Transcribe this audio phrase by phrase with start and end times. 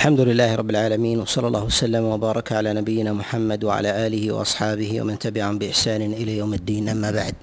[0.00, 5.18] الحمد لله رب العالمين وصلى الله وسلم وبارك على نبينا محمد وعلى آله وأصحابه ومن
[5.18, 7.34] تبعهم بإحسان إلى يوم الدين أما بعد.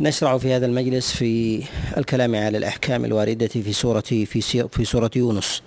[0.00, 1.62] نشرع في هذا المجلس في
[1.96, 4.26] الكلام على الأحكام الواردة في سورة في
[4.68, 5.62] في سورة يونس.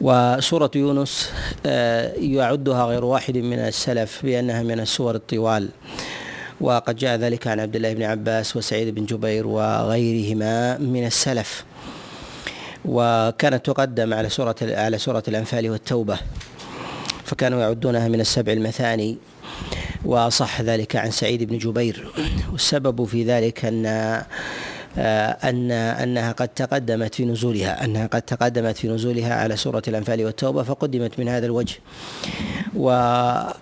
[0.00, 1.30] وسورة يونس
[1.66, 5.68] آه، يعدها غير واحد من السلف بأنها من السور الطوال
[6.60, 11.64] وقد جاء ذلك عن عبد الله بن عباس وسعيد بن جبير وغيرهما من السلف
[12.84, 16.18] وكانت تقدم على سورة على سورة الأنفال والتوبة
[17.24, 19.18] فكانوا يعدونها من السبع المثاني
[20.04, 22.12] وصح ذلك عن سعيد بن جبير.
[22.52, 23.86] والسبب في ذلك أن
[25.44, 30.62] أن أنها قد تقدمت في نزولها أنها قد تقدمت في نزولها على سورة الأنفال والتوبة
[30.62, 31.74] فقدمت من هذا الوجه.
[32.76, 33.54] و آه،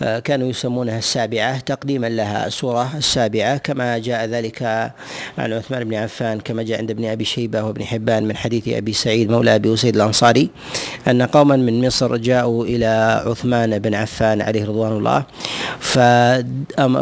[0.00, 1.58] كانوا يسمونها السابعة.
[1.60, 4.62] تقديما لها السورة السابعة كما جاء ذلك
[5.38, 8.92] عن عثمان بن عفان كما جاء عند ابن أبي شيبة وابن حبان من حديث أبي
[8.92, 10.50] سعيد مولى أبي أسيد الأنصاري
[11.08, 15.24] أن قوما من مصر جاءوا إلى عثمان بن عفان عليه رضوان الله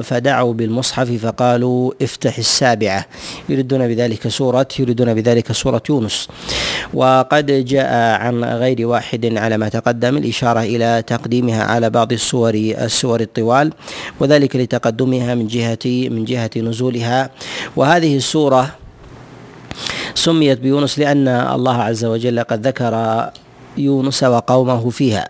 [0.03, 3.07] فدعوا بالمصحف فقالوا افتح السابعة.
[3.49, 6.29] يريدون بذلك سورة يريدون بذلك سورة يونس.
[6.95, 13.21] وقد جاء عن غير واحد على ما تقدم الإشارة إلى تقديمها على بعض السور السور
[13.21, 13.73] الطوال
[14.21, 17.31] وذلك لتقدمها من جهة من جهة نزولها.
[17.77, 18.75] وهذه السورة
[20.15, 22.95] سميت بيونس لأن الله عز وجل قد ذكر
[23.77, 25.29] يونس وقومه فيها.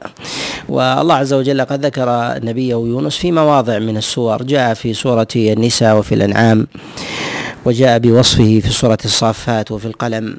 [0.68, 2.08] والله عز وجل قد ذكر
[2.44, 4.42] نبيه يونس في مواضع من السور.
[4.42, 6.66] جاء في سورة النساء وفي الأنعام
[7.64, 10.38] وجاء بوصفه في سورة الصافات وفي القلم.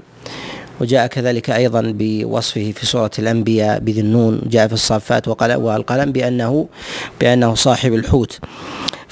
[0.82, 6.68] وجاء كذلك أيضا بوصفه في سورة الأنبياء بذي النون جاء في الصافات والقلم بأنه
[7.20, 8.40] بأنه صاحب الحوت.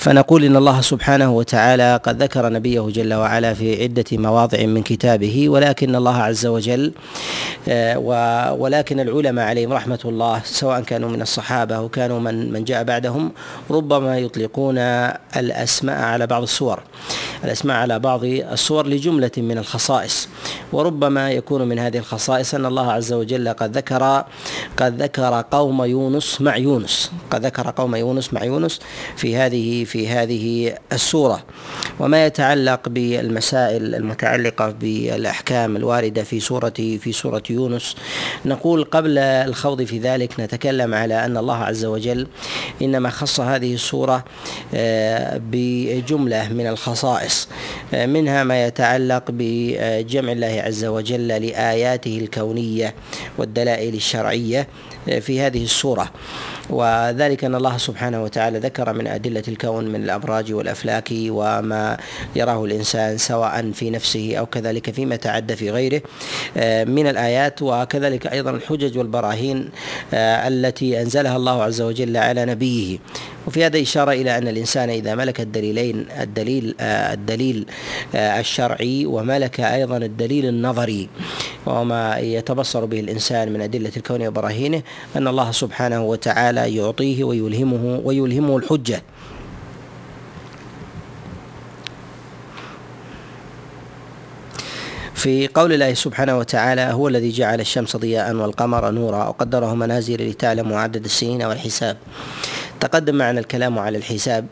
[0.05, 5.49] فنقول إن الله سبحانه وتعالى قد ذكر نبيه جل وعلا في عدة مواضع من كتابه
[5.49, 6.93] ولكن الله عز وجل
[7.67, 12.83] آه، ولكن العلماء عليهم رحمة الله سواء كانوا من الصحابة أو كانوا من من جاء
[12.83, 13.31] بعدهم
[13.71, 14.77] ربما يطلقون
[15.37, 16.79] الأسماء على بعض الصور
[17.43, 20.29] الأسماء على بعض الصور لجملة من الخصائص.
[20.73, 24.25] وربما يكون من هذه الخصائص أن الله عز وجل قد ذكر
[24.77, 28.79] قد ذكر قوم يونس مع يونس قد ذكر قوم يونس مع يونس
[29.15, 31.43] في هذه في هذه السورة.
[31.99, 37.95] وما يتعلق بالمسائل المتعلقة بالأحكام الواردة في سوره في سورة يونس
[38.45, 42.27] نقول قبل الخوض في ذلك نتكلم على أن الله عز وجل
[42.81, 44.25] إنما خص هذه السورة
[44.75, 47.47] آه، بجملة من الخصائص
[47.93, 52.95] آه، منها ما يتعلق بجمع الله عز وجل لآياته الكونية
[53.37, 56.11] والدلائل الشرعية آه، في هذه السورة.
[56.69, 61.97] وذلك أن الله سبحانه وتعالى ذكر من أدلة الكون من الأبراج والأفلاك وما
[62.35, 66.01] يراه الإنسان سواء في نفسه أو كذلك فيما تعدى في غيره
[66.57, 69.69] آه، من الآيات وكذلك أيضا الحجج والبراهين
[70.13, 72.97] آه، التي أنزلها الله عز وجل على نبيه.
[73.47, 77.65] وفي هذا إشارة إلى أن الإنسان إذا ملك الدليلين الدليل آه، الدليل
[78.15, 81.09] الشرعي وملك أيضا الدليل النظري
[81.65, 84.81] وما يتبصر به الإنسان من أدلة الكون وبراهينه
[85.15, 89.01] أن الله سبحانه وتعالى يعطيه ويلهمه ويلهمه الحجة.
[95.15, 100.79] في قول الله سبحانه وتعالى هو الذي جعل الشمس ضياء والقمر نورا وقدره منازل لتعلموا
[100.79, 101.97] عدد السنين والحساب.
[102.87, 104.45] تقدم معنا الكلام على الحساب.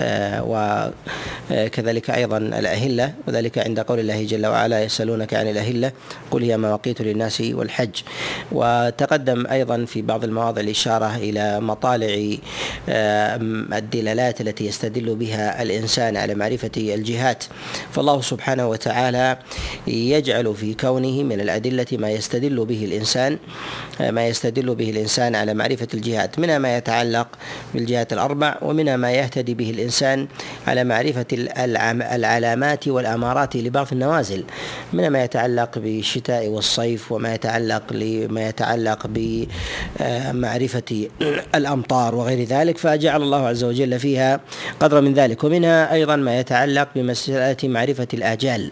[0.00, 5.92] وكذلك أيضا الأهلة وذلك عند قول الله جل وعلا يسألونك عن الأهلة
[6.30, 7.90] قل هي مواقيت للناس والحج.
[8.52, 12.36] وتقدم أيضا في بعض المواضع الإشارة إلى مطالع
[12.88, 13.36] آه،
[13.72, 17.44] الدلالات التي يستدل بها الإنسان على معرفة الجهات.
[17.92, 19.38] فالله سبحانه وتعالى
[19.86, 23.38] يجعل في كونه من الأدلة ما يستدل به الإنسان
[24.00, 27.28] آه، ما يستدل به الإنسان على معرفة الجهات منها ما يتعلق
[27.74, 29.83] بالجهات الأربع ومنها ما يهتدي به الإنسان
[30.66, 34.44] على معرفة العلامات والأمارات لبعض النوازل
[34.92, 41.08] من ما يتعلق بالشتاء والصيف وما يتعلق لما يتعلق بمعرفة
[41.54, 44.40] الأمطار وغير ذلك فجعل الله عز وجل فيها
[44.80, 45.44] قدر من ذلك.
[45.44, 48.70] ومنها أيضا ما يتعلق بمسألة معرفة الآجال.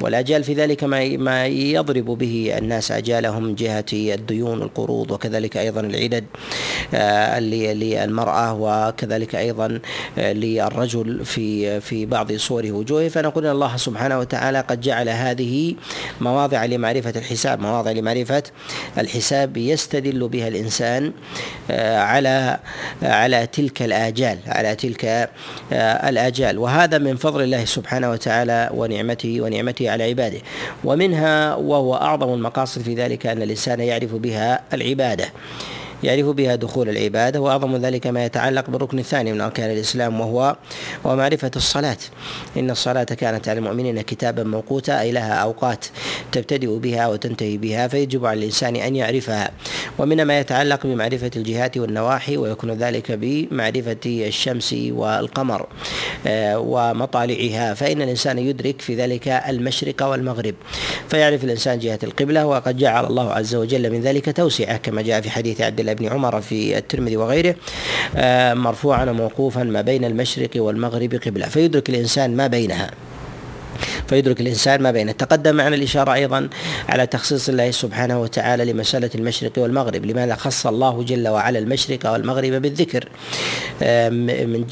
[0.00, 5.80] والآجال في ذلك ما ما يضرب به الناس آجالهم من جهة الديون القروض وكذلك أيضا
[5.80, 6.24] العدد
[6.94, 9.80] آه، للمرأة وكذلك أيضا
[10.18, 13.08] آه، للرجل في في بعض صور وجوهه.
[13.08, 15.74] فنقول أن الله سبحانه وتعالى قد جعل هذه
[16.20, 17.60] مواضع لمعرفة الحساب.
[17.60, 18.42] مواضع لمعرفة
[18.98, 21.12] الحساب يستدل بها الإنسان
[21.70, 22.58] آه، على
[23.02, 25.30] على تلك الآجال على تلك
[26.08, 26.58] الآجال.
[26.58, 30.38] وهذا من فضل الله سبحانه وتعالى ونعمته ونعمته على عباده.
[30.84, 35.32] ومنها وهو أعظم المقاصد في ذلك أن الإنسان يعرف بها العبادة.
[36.04, 40.56] يعرف بها دخول العبادة وأعظم ذلك ما يتعلق بالركن الثاني من أركان الإسلام وهو
[41.04, 41.96] ومعرفة الصلاة.
[42.56, 45.86] إن الصلاة كانت على المؤمنين كتابا موقوتا أي لها أوقات
[46.32, 49.50] تبتدئ بها وتنتهي بها فيجب على الإنسان أن يعرفها.
[49.98, 55.66] ومن ما يتعلق بمعرفة الجهات والنواحي ويكون ذلك بمعرفة الشمس والقمر
[56.26, 60.54] آه، ومطالعها فإن الإنسان يدرك في ذلك المشرق والمغرب.
[61.08, 65.30] فيعرف الإنسان جهة القبلة وقد جعل الله عز وجل من ذلك توسعة كما جاء في
[65.30, 67.54] حديث عبد الله ابن عمر في الترمذي وغيره
[68.16, 72.90] آه، مرفوعا وموقوفا ما بين المشرق والمغرب قبلة فيدرك الإنسان ما بينها.
[74.08, 76.48] فيدرك الإنسان ما بينه تقدم معنا الإشارة أيضا
[76.88, 82.52] على تخصيص الله سبحانه وتعالى لمسألة المشرق والمغرب لماذا خص الله جل وعلا المشرق والمغرب
[82.52, 83.08] بالذكر؟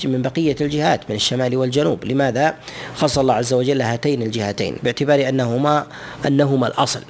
[0.05, 2.05] من بقية الجهات من الشمال والجنوب.
[2.05, 2.55] لماذا
[2.97, 5.87] خص الله عز وجل هاتين الجهتين؟ باعتبار أنهما
[6.27, 7.01] أنهما الأصل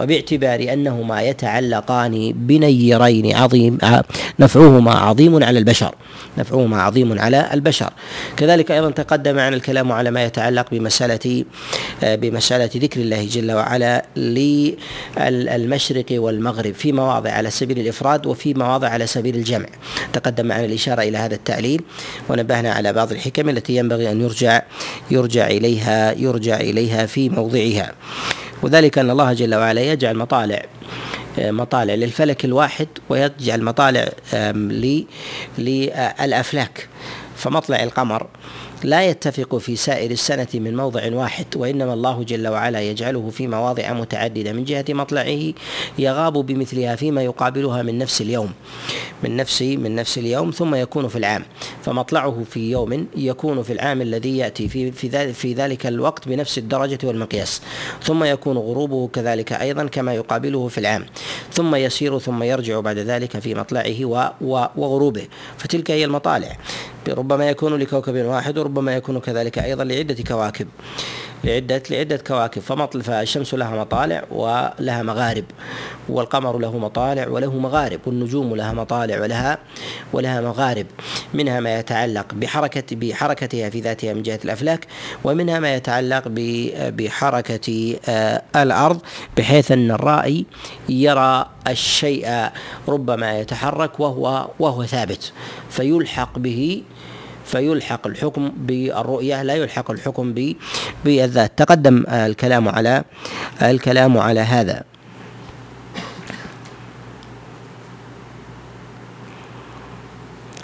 [0.00, 3.78] وباعتبار أنهما يتعلقان بنيرين عظيم
[4.38, 5.94] نفعهما عظيم على البشر
[6.38, 7.92] نفعهما عظيم على البشر.
[8.36, 11.44] كذلك أيضا تقدم معنا الكلام على ما يتعلق بمسألة آه،
[12.02, 19.06] بمسألة ذكر الله جل وعلا للمشرق والمغرب في مواضع على سبيل الإفراد وفي مواضع على
[19.06, 19.66] سبيل الجمع.
[20.12, 21.82] تقدم معنا الإشارة إلى هذا التعليل
[22.28, 24.62] ونبهنا على بعض الحكم التي ينبغي أن يرجع
[25.10, 27.92] يرجع إليها يرجع إليها في موضعها.
[28.62, 30.62] وذلك أن الله جل وعلا يجعل مطالع
[31.38, 34.08] آه، مطالع للفلك الواحد ويجعل مطالع
[35.58, 36.88] للأفلاك.
[37.36, 38.26] فمطلع القمر
[38.84, 43.92] لا يتفق في سائر السنة من موضع واحد وإنما الله جل وعلا يجعله في مواضع
[43.92, 45.52] متعددة من جهة مطلعه
[45.98, 48.52] يغاب بمثلها فيما يقابلها من نفس اليوم
[49.24, 51.44] من نفس من نفس اليوم ثم يكون في العام
[51.84, 56.98] فمطلعه في يوم يكون في العام الذي يأتي في في في ذلك الوقت بنفس الدرجة
[57.04, 57.62] والمقياس
[58.02, 61.06] ثم يكون غروبه كذلك أيضا كما يقابله في العام
[61.52, 64.34] ثم يسير ثم يرجع بعد ذلك في مطلعه
[64.76, 65.26] وغروبه
[65.58, 66.56] فتلك هي المطالع.
[67.12, 70.68] ربما يكون لكوكب واحد وربما يكون كذلك أيضا لعدة كواكب.
[71.44, 72.62] لعدة لعدة كواكب.
[72.62, 75.44] فمطل فالشمس لها مطالع ولها مغارب
[76.08, 79.58] والقمر له مطالع وله مغارب والنجوم لها مطالع ولها
[80.12, 80.86] ولها مغارب.
[81.34, 84.86] منها ما يتعلق بحركة بحركتها في ذاتها من جهة الأفلاك
[85.24, 86.22] ومنها ما يتعلق
[86.78, 89.00] بحركة آه، الأرض
[89.36, 90.46] بحيث أن الرائي
[90.88, 92.48] يرى الشيء
[92.88, 95.32] ربما يتحرك وهو وهو ثابت
[95.70, 96.82] فيلحق به
[97.48, 100.34] فيلحق الحكم بالرؤية لا يلحق الحكم
[101.04, 101.58] بالذات.
[101.58, 103.04] تقدم الكلام على
[103.62, 104.82] الكلام على هذا.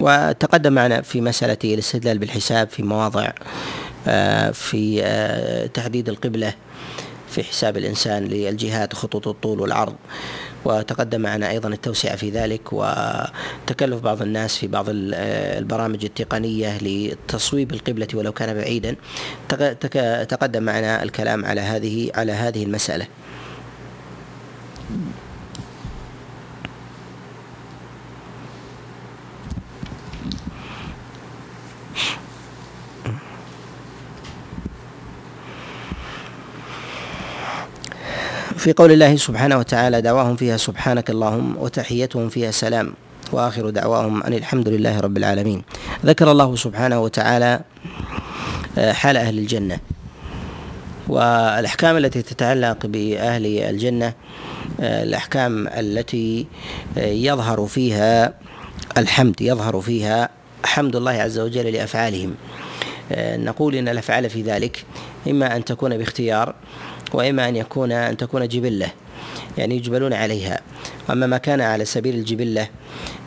[0.00, 3.30] وتقدم معنا في مسألة الاستدلال بالحساب في مواضع
[4.08, 6.54] آه، في آه، تحديد القبلة
[7.28, 9.94] في حساب الإنسان للجهات خطوط الطول والعرض.
[10.66, 18.08] وتقدم معنا أيضا التوسعة في ذلك وتكلف بعض الناس في بعض البرامج التقنية لتصويب القبلة
[18.14, 18.96] ولو كان بعيدا.
[20.28, 23.06] تقدم معنا الكلام على هذه على هذه المسألة.
[38.56, 42.94] في قول الله سبحانه وتعالى دعواهم فيها سبحانك اللهم وتحيتهم فيها سلام
[43.32, 45.62] وآخر دعواهم أن الحمد لله رب العالمين.
[46.04, 47.60] ذكر الله سبحانه وتعالى
[48.78, 49.78] آه، حال أهل الجنة.
[51.08, 54.12] والأحكام التي تتعلق بأهل الجنة
[54.80, 56.46] آه، الأحكام التي
[56.98, 58.34] آه، يظهر فيها
[58.98, 60.28] الحمد يظهر فيها
[60.64, 62.34] حمد الله عز وجل لأفعالهم.
[63.20, 64.84] نقول إن الأفعال في ذلك
[65.28, 66.54] إما أن تكون باختيار
[67.14, 68.88] وإما أن يكون أن تكون جبلة
[69.58, 70.60] يعني يجبلون عليها.
[71.08, 72.68] وأما ما كان على سبيل الجبلة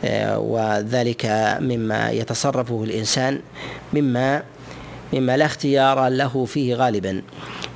[0.04, 1.26] آه، وذلك
[1.60, 3.40] مما يتصرفه الإنسان
[3.92, 4.42] مما
[5.12, 7.22] مما لا اختيار له فيه غالبا.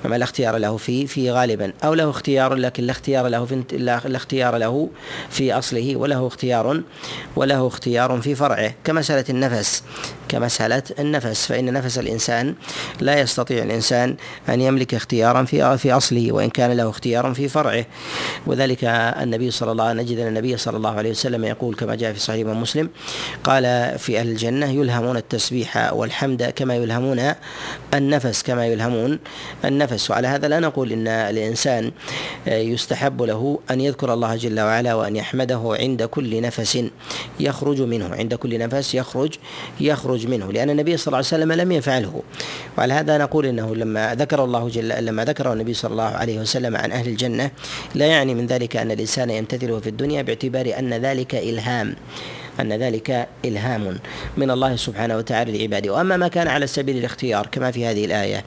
[0.05, 1.73] مما لا اختيار له فيه فيه غالبا.
[1.85, 4.89] أو له اختيار لكن لا اختيار له في لا اختيار له
[5.31, 6.83] في أصله وله اختيار
[7.37, 8.75] وله اختيار في فرعه.
[8.85, 9.83] كمسألة النفس
[10.33, 12.55] كمسألة النفس فإن نفس الإنسان
[13.01, 14.17] لا يستطيع الإنسان
[14.49, 17.85] أن يملك اختيارا في في أصله وإن كان له اختيار في فرعه.
[18.47, 22.13] وذلك النبي صلى الله عليه نجد أن النبي صلى الله عليه وسلم يقول كما جاء
[22.13, 22.89] في صحيح مسلم
[23.45, 27.33] قال في أهل الجنة يلهمون التسبيح والحمد كما يلهمون
[27.95, 29.19] النفس كما يلهمون
[29.65, 30.11] النفس.
[30.11, 31.93] وعلى هذا لا نقول إن الإنسان
[32.47, 36.85] يستحب له أن يذكر الله جل وعلا وأن يحمده عند كل نفس
[37.41, 38.15] يخرج منه.
[38.15, 39.35] عند كل نفس يخرج
[39.81, 42.23] يخرج يخرج منه لأن النبي صلى الله عليه وسلم لم يفعله.
[42.79, 46.77] وعلى هذا نقول إنه لما ذكر الله جل لما ذكر النبي صلى الله عليه وسلم
[46.77, 47.51] عن أهل الجنة
[47.95, 51.95] لا يعني من ذلك أن الإنسان يمتثله في الدنيا باعتبار أن ذلك إلهام.
[52.63, 53.99] أن ذلك إلهام
[54.37, 55.93] من الله سبحانه وتعالى لعباده.
[55.93, 58.45] وأما ما كان على سبيل الاختيار كما في هذه الآية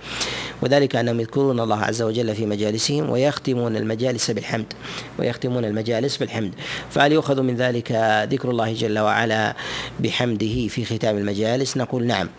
[0.62, 4.74] وذلك أنهم يذكرون الله عز وجل في مجالسهم ويختمون المجالس بالحمد
[5.20, 6.52] ويختمون المجالس بالحمد.
[6.92, 7.92] فهل يؤخذ من ذلك
[8.32, 9.56] ذكر الله جل وعلا
[10.00, 12.30] بحمده في ختام المجالس؟ نقول نعم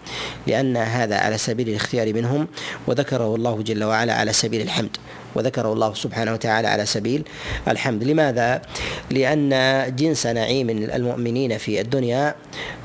[0.46, 2.48] لأن هذا على سبيل الاختيار منهم
[2.86, 4.96] وذكره الله جل وعلا على سبيل الحمد.
[5.36, 7.22] وذكره الله سبحانه وتعالى على سبيل
[7.68, 8.04] الحمد.
[8.04, 8.62] لماذا؟
[9.10, 9.50] لأن
[9.96, 12.34] جنس نعيم المؤمنين في الدنيا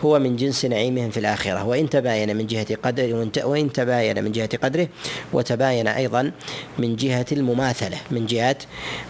[0.05, 1.65] هو من جنس نعيمهم في الآخرة.
[1.65, 4.87] وإن تباين من جهة قدره وإن تباين من جهة قدره
[5.33, 6.31] وتباين أيضا
[6.79, 7.97] من جهة المماثلة.
[8.11, 8.57] من جهة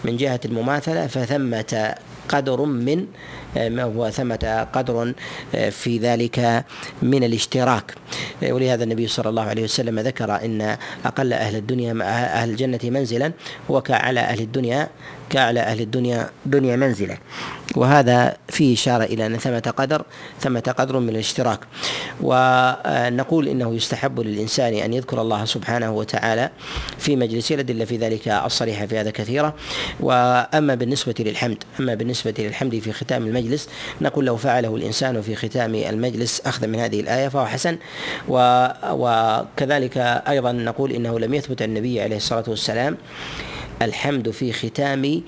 [0.04, 1.94] من جهة المماثلة فثمة
[2.28, 3.06] قدر من
[3.96, 5.12] وثمة قدر
[5.70, 6.64] في ذلك
[7.02, 7.94] من الاشتراك.
[8.42, 13.32] ولهذا النبي صلى الله عليه وسلم ذكر إن أقل أهل الدنيا أهل الجنة منزلا
[13.70, 14.88] هو كاعلى أهل الدنيا
[15.32, 17.18] كاعلى أهل الدنيا دنيا منزلة.
[17.76, 20.04] وهذا فيه إشارة إلى أن ثمة قدر
[20.40, 21.60] ثمة قدر من الاشتراك.
[22.20, 26.50] ونقول إنه يستحب للإنسان أن يذكر الله سبحانه وتعالى
[26.98, 29.54] في مجلسه الأدلة في ذلك الصريحة في هذا كثيرة
[30.00, 33.68] وأما بالنسبة للحمد أما بالنسبة للحمد في ختام المجلس
[34.00, 37.76] نقول لو فعله الإنسان في ختام المجلس أخذا من هذه الآية فهو حسن.
[38.28, 39.96] وكذلك
[40.28, 42.96] أيضا نقول إنه لم يثبت النبي عليه الصلاة والسلام
[43.84, 45.22] الحمد في ختام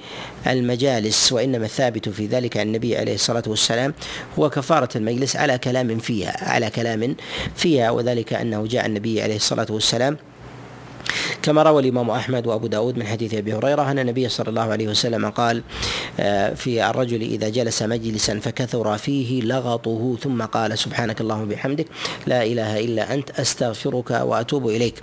[0.47, 3.95] المجالس وإنما الثابت في ذلك عن النبي عليه الصلاة والسلام
[4.39, 7.17] هو كفارة المجلس على كلام فيها على كلام
[7.57, 10.17] فيها وذلك أنه جاء النبي عليه الصلاة والسلام
[11.43, 14.89] كما روى الإمام أحمد وأبو داود من حديث أبي هريرة أن النبي صلى الله عليه
[14.89, 15.63] وسلم قال
[16.21, 21.87] آه، في الرجل إذا جلس مجلسا فكثر فيه لغطه ثم قال سبحانك اللهم وبحمدك
[22.27, 24.95] لا إله إلا أنت أستغفرك وأتوب إليك.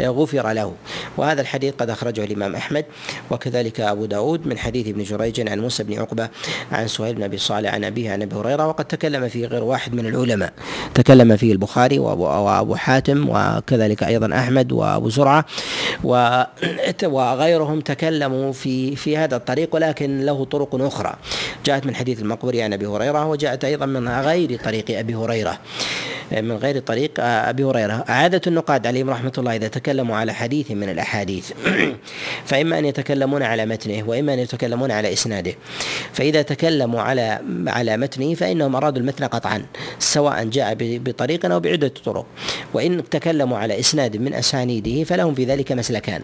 [0.00, 0.72] آه، غفر له.
[1.16, 2.84] وهذا الحديث قد أخرجه الإمام أحمد
[3.30, 6.28] وكذلك أبو داود من حديث ابن جريج عن موسى بن عقبة
[6.72, 9.94] عن سهيل بن أبي صالح عن أبيه عن أبي هريرة وقد تكلم فيه غير واحد
[9.94, 10.52] من العلماء.
[10.94, 15.44] تكلم فيه البخاري وأبو حاتم وكذلك أيضا أحمد وأبو زرعة.
[17.04, 21.14] وغيرهم تكلموا في في هذا الطريق ولكن له طرق أخرى.
[21.66, 25.58] جاءت من حديث المقبري عن أبي هريرة وجاءت أيضا من غير طريق أبي هريرة.
[26.32, 28.04] من غير طريق أبي هريرة.
[28.08, 31.52] عادة النقاد عليهم رحمة الله إذا تكلموا على حديث من الأحاديث.
[32.50, 35.54] فإما أن يتكلمون على متنه وإما أن يتكلمون على إسناده.
[36.12, 39.62] فإذا تكلموا على على متنه فإنهم أرادوا المتن قطعا
[39.98, 42.26] سواء جاء بطريق أو بعدة طرق.
[42.74, 46.22] وإن تكلموا على إسناد من أسانيده فلهم في ذلك مسلكان.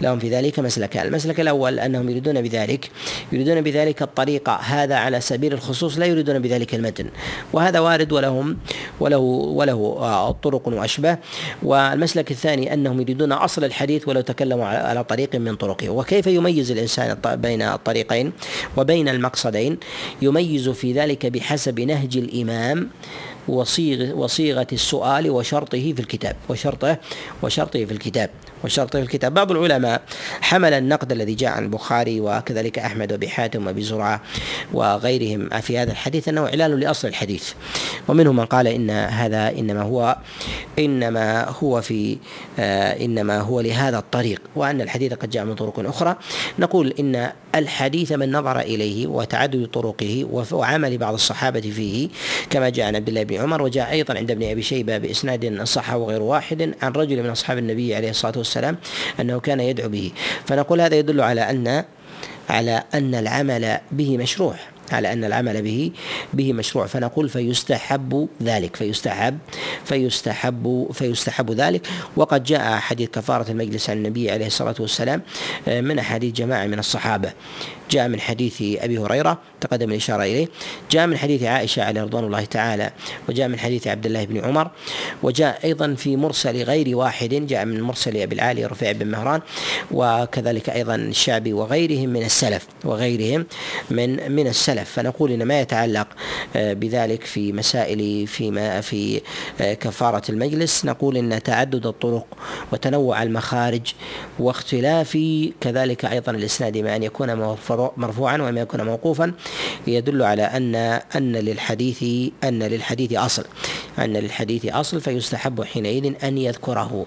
[0.00, 1.06] لهم في ذلك مسلكان.
[1.06, 2.90] المسلك الأول أنهم يريدون بذلك
[3.32, 7.06] يريدون بذلك الطريقة هذا على سبيل الخصوص لا يريدون بذلك المتن.
[7.52, 8.56] وهذا وارد ولهم
[9.00, 11.18] وله وله آه، طرق واشباه
[11.62, 15.88] والمسلك الثاني أنهم يريدون أصل الحديث ولو تكلموا على طريق من طرقه.
[15.88, 18.32] وكيف يميز الإنسان بين الطريقين
[18.76, 19.78] وبين المقصدين؟
[20.22, 22.88] يميز في ذلك بحسب نهج الإمام
[23.48, 26.36] وصيغ وصيغة السؤال وشرطه في الكتاب.
[26.48, 26.98] وشرطه
[27.42, 28.30] وشرطه في الكتاب.
[28.64, 29.34] وشرطه في الكتاب.
[29.34, 30.02] بعض العلماء
[30.40, 34.22] حمل النقد الذي جاء عن البخاري وكذلك أحمد وأبي حاتم وأبي زرعة
[34.72, 37.52] وغيرهم في هذا الحديث أنه إعلان لأصل الحديث.
[38.08, 40.16] ومنهم من قال إن هذا إنما هو
[40.78, 42.18] إنما هو في
[42.58, 44.42] آه إنما هو لهذا الطريق.
[44.56, 46.16] وأن الحديث قد جاء من طرق أخرى.
[46.58, 52.08] نقول إن الحديث من نظر إليه وتعدد طرقه وعمل بعض الصحابة فيه
[52.50, 55.94] كما جاء عن عبد الله بن عمر وجاء أيضا عند ابن أبي شيبة بإسناد صح
[55.94, 58.76] وغير واحد عن رجل من أصحاب النبي عليه الصلاة والسلام
[59.20, 60.12] أنه كان يدعو به.
[60.46, 61.84] فنقول هذا يدل على أن
[62.48, 64.54] على أن العمل به مشروع.
[64.94, 65.90] على أن العمل به
[66.34, 66.86] به مشروع.
[66.86, 69.38] فنقول فيستحب ذلك فيستحب
[69.84, 71.86] فيستحب فيستحب ذلك.
[72.16, 75.22] وقد جاء حديث كفارة المجلس عن النبي عليه الصلاة والسلام
[75.66, 77.32] من أحاديث جماعة من الصحابة.
[77.90, 80.48] جاء من حديث أبي هريرة تقدم الإشارة إليه.
[80.90, 82.90] جاء من حديث عائشة عليه رضوان الله تعالى
[83.28, 84.70] وجاء من حديث عبد الله بن عمر
[85.22, 89.40] وجاء أيضا في مرسل غير واحد جاء من مرسل أبي العالي رفيع بن مهران
[89.90, 93.46] وكذلك أيضا الشعبي وغيرهم من السلف وغيرهم
[93.90, 94.79] من من السلف.
[94.84, 96.06] فنقول إن ما يتعلق
[96.56, 99.20] آه، بذلك في مسائل فيما في
[99.60, 102.26] آه، كفارة المجلس نقول إن تعدد الطرق
[102.72, 103.94] وتنوع المخارج
[104.38, 105.18] واختلاف
[105.60, 107.56] كذلك أيضا الإسناد ما أن يكون
[107.96, 109.32] مرفوعا وما يكون موقوفا
[109.86, 110.74] يدل على أن
[111.16, 113.44] أن للحديث أن للحديث أصل.
[113.98, 117.06] أن للحديث أصل فيستحب حينئذ أن يذكره.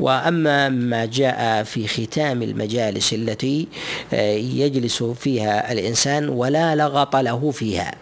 [0.00, 3.68] وأما ما جاء في ختام المجالس التي
[4.12, 7.94] آه، يجلس فيها الإنسان ولا لغط له فيها.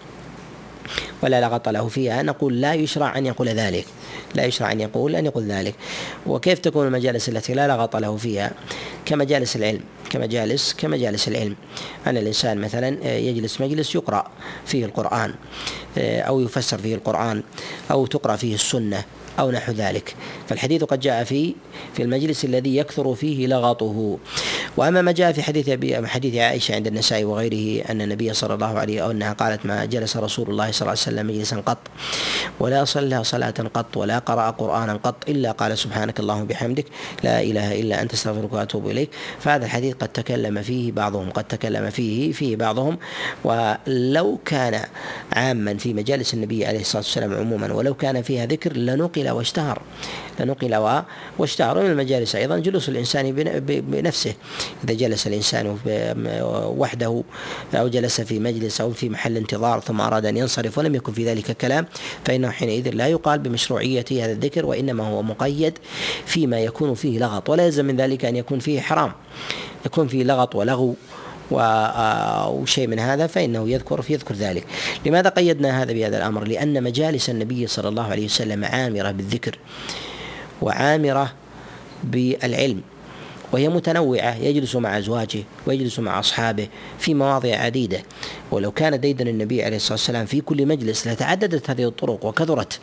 [1.22, 2.22] ولا لغط له فيها.
[2.22, 3.86] نقول لا يشرع أن يقول ذلك.
[4.34, 5.74] لا يشرع أن يقول أن يقول ذلك.
[6.26, 8.50] وكيف تكون المجالس التي لا لغط له فيها؟
[9.04, 9.80] كمجالس العلم.
[10.10, 11.56] كمجالس كمجالس العلم.
[12.06, 14.30] أن الإنسان مثلا يجلس مجلس يقرأ
[14.66, 15.34] فيه القرآن
[15.98, 17.42] أو يفسر فيه القرآن
[17.90, 19.04] أو تقرأ فيه السنة
[19.38, 20.14] أو نحو ذلك.
[20.48, 21.54] فالحديث قد جاء في
[21.94, 24.18] في المجلس الذي يكثر فيه لغطه.
[24.78, 28.78] وأما ما جاء في حديث ابي حديث عائشة عند النسائي وغيره أن النبي صلى الله
[28.78, 31.78] عليه أو أنها قالت ما جلس رسول الله صلى الله عليه وسلم مجلسا قط
[32.60, 36.86] ولا صلى صلاة قط ولا قرأ قرانا قط إلا قال سبحانك اللهم بحمدك
[37.24, 39.10] لا إله إلا أنت أستغفرك وأتوب إليك.
[39.40, 42.98] فهذا الحديث قد تكلم فيه بعضهم قد تكلم فيه فيه بعضهم.
[43.44, 44.84] ولو كان
[45.32, 49.82] عاما في مجالس النبي عليه الصلاة والسلام عموما ولو كان فيها ذكر لنقل واشتهر.
[50.40, 51.02] لنقل
[51.38, 51.82] واشتهر.
[51.82, 53.32] من المجالس أيضا جلوس الإنسان
[53.66, 54.34] بنفسه.
[54.84, 55.78] إذا جلس الإنسان
[56.78, 57.22] وحده
[57.74, 61.24] أو جلس في مجلس أو في محل انتظار ثم أراد أن ينصرف ولم يكن في
[61.24, 61.86] ذلك كلام
[62.24, 65.78] فإنه حينئذ لا يقال بمشروعية هذا الذكر وإنما هو مقيد
[66.26, 69.12] فيما يكون فيه لغط ولا يلزم من ذلك أن يكون فيه حرام.
[69.86, 70.94] يكون فيه لغط ولغو
[71.52, 74.64] أو شيء من هذا فإنه يذكر يذكر ذلك.
[75.06, 79.58] لماذا قيدنا هذا بهذا الأمر؟ لأن مجالس النبي صلى الله عليه وسلم عامرة بالذكر
[80.62, 81.32] وعامرة
[82.04, 82.82] بالعلم.
[83.52, 88.02] وهي متنوعة يجلس مع أزواجه ويجلس مع أصحابه في مواضع عديدة.
[88.50, 92.80] ولو كان ديدن النبي عليه الصلاة والسلام في كل مجلس لتعددت هذه الطرق وكثرت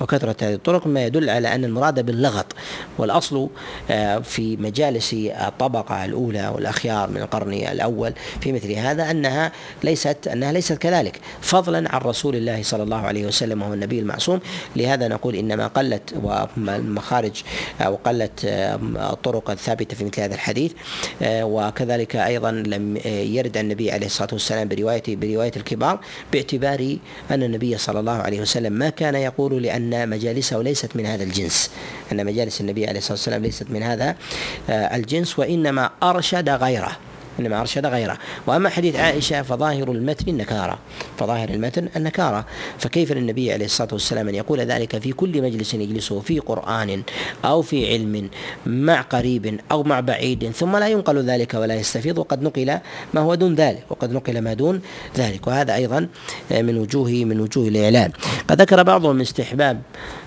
[0.00, 2.46] وكثرت هذه الطرق ما يدل على أن المراد باللغط.
[2.98, 3.48] والأصل
[3.90, 9.52] آه، في مجالس الطبقة الأولى والأخيار من القرن الأول في مثل هذا أنها
[9.84, 11.20] ليست أنها ليست كذلك.
[11.40, 14.40] فضلا عن رسول الله صلى الله عليه وسلم وهو النبي المعصوم.
[14.76, 17.42] لهذا نقول إنما قلت والمخارج
[17.80, 18.74] أو قلت آه،
[19.12, 20.72] الطرق الثابتة في مثل هذا الحديث
[21.22, 26.00] آه، وكذلك أيضا لم يرد النبي عليه الصلاة والسلام برواية برواية الكبار
[26.32, 26.96] باعتبار
[27.30, 31.24] أن النبي صلى الله عليه وسلم ما كان يقول لأن أن مجالسه ليست من هذا
[31.24, 31.70] الجنس.
[32.12, 34.16] أن مجالس النبي عليه الصلاة والسلام ليست من هذا
[34.70, 36.96] آه، الجنس وإنما أرشد غيره.
[37.40, 38.18] إنما أرشد غيره.
[38.46, 40.78] وأما حديث عائشة فظاهر المتن النكاره
[41.18, 42.46] فظاهر المتن النكارة.
[42.78, 47.02] فكيف للنبي عليه الصلاة والسلام أن يقول ذلك في كل مجلس يجلسه؟ في قرآن
[47.44, 48.28] أو في علم
[48.66, 50.50] مع قريب أو مع بعيد.
[50.50, 52.18] ثم لا ينقل ذلك ولا يستفيض.
[52.18, 52.78] وقد نقل
[53.14, 53.84] ما هو دون ذلك.
[53.90, 54.80] وقد نقل ما دون
[55.16, 55.46] ذلك.
[55.46, 56.08] وهذا أيضا
[56.50, 58.10] من وجوه من وجوه الإعلان.
[58.48, 59.82] قد ذكر بعضهم استحباب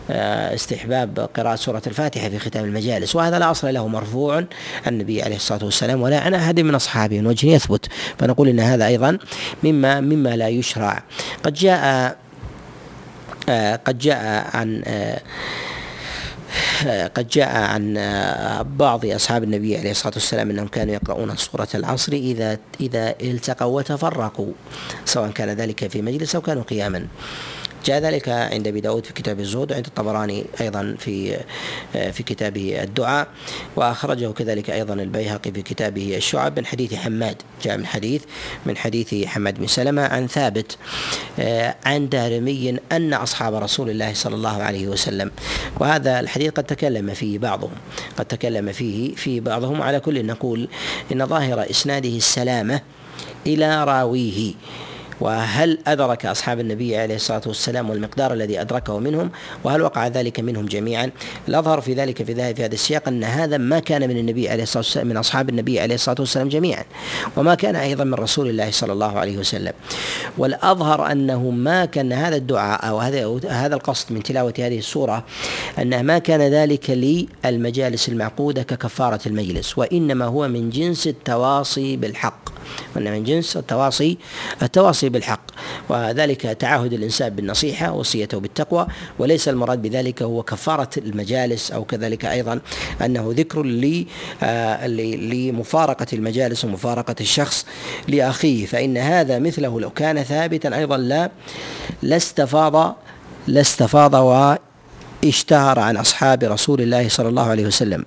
[0.09, 4.43] استحباب قراءة سورة الفاتحة في ختام المجالس وهذا لا أصل له مرفوع
[4.87, 7.85] النبي عليه الصلاة والسلام ولا عن أحد من أصحابه من وجه يثبت.
[8.19, 9.17] فنقول إن هذا أيضا
[9.63, 11.03] مما مما لا يشرع.
[11.43, 12.15] قد جاء
[13.49, 15.21] آه، قد جاء عن آه،
[17.07, 17.93] قد جاء عن
[18.77, 24.51] بعض أصحاب النبي عليه الصلاة والسلام أنهم كانوا يقرؤون سورة العصر إذا إذا التقوا وتفرقوا
[25.05, 27.07] سواء كان ذلك في مجلس أو كانوا قياما.
[27.85, 31.39] جاء ذلك عند أبي داود في كتاب الزهد وعند الطبراني أيضا في
[31.93, 33.27] في كتابه الدعاء
[33.75, 38.23] وأخرجه كذلك أيضا البيهقي في كتابه الشعب من حديث حماد جاء من حديث
[38.65, 40.77] من حديث حماد بن سلمة عن ثابت
[41.85, 45.31] عن دارمي أن أصحاب رسول الله صلى الله عليه وسلم
[45.79, 47.71] وهذا الحديث قد تكلم فيه بعضهم
[48.17, 50.67] قد تكلم فيه في بعضهم على كل نقول
[51.11, 52.81] إن ظاهر إسناده السلامة
[53.47, 54.53] إلى راويه.
[55.21, 59.31] وهل أدرك أصحاب النبي عليه الصلاة والسلام والمقدار الذي أدركه منهم؟
[59.63, 61.11] وهل وقع ذلك منهم جميعا؟
[61.47, 64.63] الأظهر في ذلك في ذلك في هذا السياق أن هذا ما كان من النبي عليه
[64.63, 66.83] الصلاة والسلام من أصحاب النبي عليه الصلاة والسلام جميعا
[67.37, 69.73] وما كان أيضا من رسول الله صلى الله عليه وسلم.
[70.37, 75.23] والأظهر أنه ما كان هذا الدعاء أو هذا هذا القصد من تلاوة هذه السورة
[75.79, 82.48] أنه ما كان ذلك للمجالس المعقودة ككفارة المجلس وإنما هو من جنس التواصي بالحق.
[82.95, 84.17] وأن من جنس التواصي
[84.61, 85.41] التواصي بالحق
[85.89, 88.87] وذلك تعهد الإنسان بالنصيحة وصيته بالتقوى
[89.19, 92.59] وليس المراد بذلك هو كفارة المجالس أو كذلك أيضا
[93.01, 93.59] أنه ذكر
[94.43, 97.65] آه، لمفارقة المجالس ومفارقة الشخص
[98.07, 101.31] لأخيه فإن هذا مثله لو كان ثابتا أيضا لا
[102.01, 102.95] لاستفاض
[103.47, 104.13] لاستفاض
[105.23, 108.05] واشتهر عن أصحاب رسول الله صلى الله عليه وسلم.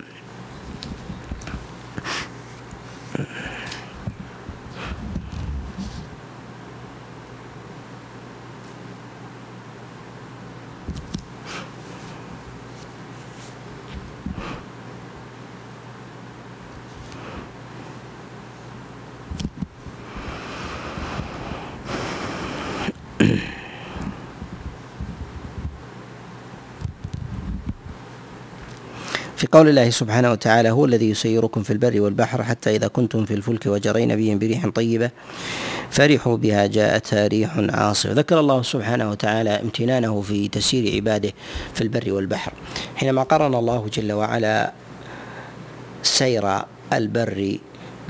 [29.53, 33.67] قول الله سبحانه وتعالى هو الذي يسيركم في البر والبحر حتى إذا كنتم في الفلك
[33.67, 35.11] وجرين بهم بريح طيبة
[35.91, 41.33] فرحوا بها جاءتها ريح عاصف ذكر الله سبحانه وتعالى امتنانه في تسيير عباده
[41.75, 42.53] في البر والبحر.
[42.97, 44.73] حينما قرن الله جل وعلا
[46.03, 46.63] سير
[46.93, 47.59] البر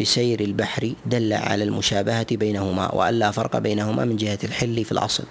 [0.01, 5.25] بسير البحر دل على المشابهة بينهما وأن لا فرق بينهما من جهة الحل في الأصل.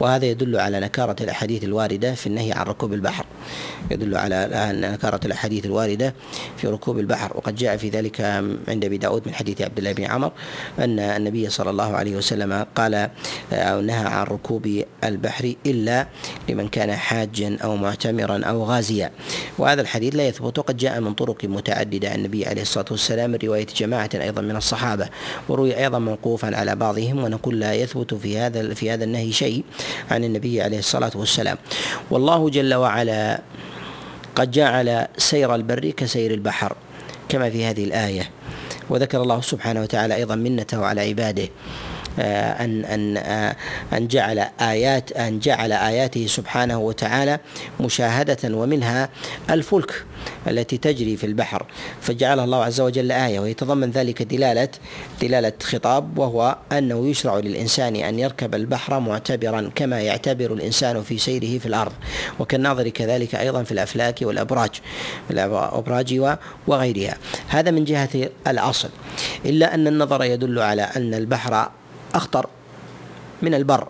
[0.00, 3.24] وهذا يدل على نكارة الأحاديث الواردة في النهي عن ركوب البحر.
[3.90, 4.48] يدل على
[4.92, 6.14] نكارة الأحاديث الواردة
[6.56, 7.36] في ركوب البحر.
[7.36, 8.20] وقد جاء في ذلك
[8.68, 10.32] عند أبي داود من حديث عبد الله بن عمر
[10.78, 13.10] أن النبي صلى الله عليه وسلم قال
[13.52, 16.06] أو نهى عن ركوب البحر إلا
[16.48, 19.10] لمن كان حاجا أو معتمرا أو غازيا.
[19.58, 23.38] وهذا الحديث لا يثبت وقد جاء من طرق متعددة عن النبي عليه الصلاة والسلام من
[23.44, 25.08] رواية جماعة أيضا من الصحابة
[25.48, 29.64] وروي أيضا موقوفا على بعضهم ونقول لا يثبت في هذا في هذا النهي شيء.
[30.10, 31.58] عن النبي عليه الصلاة والسلام.
[32.10, 33.40] والله جل وعلا
[34.34, 36.76] قد جعل سير البر كسير البحر
[37.28, 38.30] كما في هذه الآية.
[38.90, 41.48] وذكر الله سبحانه وتعالى أيضا منته على عباده.
[42.18, 43.56] أن أن آه،
[43.92, 47.38] أن جعل آيات أن جعل آياته سبحانه وتعالى
[47.80, 49.08] مشاهدة ومنها
[49.50, 50.04] الفلك
[50.48, 51.66] التي تجري في البحر.
[52.00, 54.68] فجعلها الله عز وجل آية ويتضمن ذلك دلالة
[55.22, 61.58] دلالة خطاب وهو أنه يشرع للإنسان أن يركب البحر معتبرا كما يعتبر الإنسان في سيره
[61.58, 61.92] في الأرض.
[62.40, 64.70] وكالناظر كذلك أيضا في الأفلاك والأبراج
[65.30, 66.20] الأبراج
[66.66, 67.16] وغيرها.
[67.48, 68.08] هذا من جهة
[68.46, 68.88] الأصل.
[69.44, 71.68] إلا أن النظر يدل على أن البحر
[72.14, 72.46] أخطر
[73.42, 73.88] من البر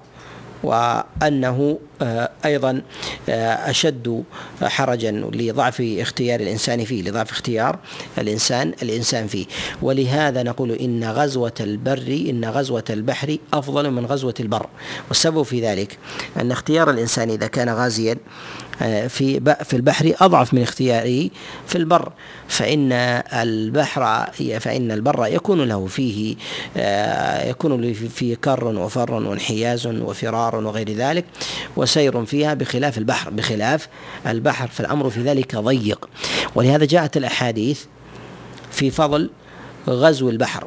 [0.62, 2.82] وأنه آه، أيضا
[3.28, 4.24] آه، أشد
[4.62, 7.78] حرجا لضعف اختيار الإنسان فيه لضعف اختيار
[8.18, 9.46] الإنسان الإنسان فيه.
[9.82, 14.66] ولهذا نقول إن غزوة البر إن غزوة البحر أفضل من غزوة البر.
[15.08, 15.98] والسبب في ذلك
[16.36, 18.16] أن اختيار الإنسان إذا كان غازيا آه،
[19.08, 21.30] في في البحر أضعف من اختياره
[21.66, 22.12] في البر.
[22.48, 22.92] فإن
[23.32, 24.26] البحر
[24.60, 26.36] فإن البر يكون له فيه
[27.50, 31.24] يكون فيه كر وفر وانحياز وفرار وغير ذلك
[31.76, 33.88] وسير فيها بخلاف البحر بخلاف
[34.26, 34.68] البحر.
[34.68, 36.08] فالأمر في ذلك ضيق.
[36.54, 37.84] ولهذا جاءت الأحاديث
[38.70, 39.30] في فضل
[39.88, 40.66] غزو البحر.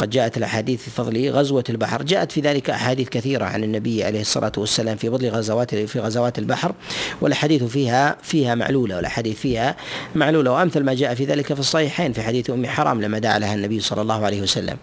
[0.00, 2.02] قد جاءت الأحاديث في فضل غزوة البحر.
[2.02, 6.38] جاءت في ذلك أحاديث كثيرة عن النبي عليه الصلاة والسلام في فضل غزوات في غزوات
[6.38, 6.72] البحر
[7.20, 9.76] والأحاديث فيها فيها معلولة والأحاديث فيها
[10.14, 10.52] معلولة.
[10.52, 13.80] وأمثل ما جاء في ذلك في الصحيحين في حديث أم حرام لما دعا لها النبي
[13.80, 14.76] صلى الله عليه وسلم.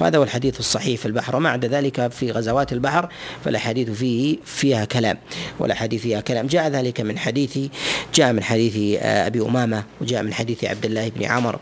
[0.00, 1.36] وهذا هو الحديث الصحيح في البحر.
[1.36, 3.08] وما عدا ذلك في غزوات البحر
[3.44, 5.18] فالأحاديث فيه فيها كلام
[5.58, 6.46] والأحاديث فيها كلام.
[6.46, 7.58] جاء ذلك من حديث
[8.14, 11.58] جاء من حديث آه، أبي أمامة وجاء من حديث عبد الله بن عمر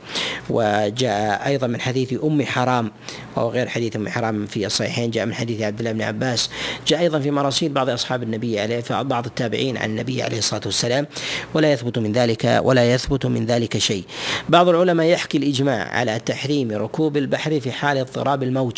[0.51, 2.90] وجاء أيضا من حديث أم حرام
[3.37, 6.50] وهو غير حديث أم حرام في الصحيحين جاء من حديث عبد الله بن عباس.
[6.87, 11.06] جاء أيضا في مراسيل بعض أصحاب النبي عليه بعض التابعين عن النبي عليه الصلاة والسلام.
[11.54, 14.04] ولا يثبت من ذلك ولا يثبت من ذلك شيء.
[14.48, 18.76] بعض العلماء يحكي الإجماع على تحريم ركوب البحر في حال اضطراب الموج.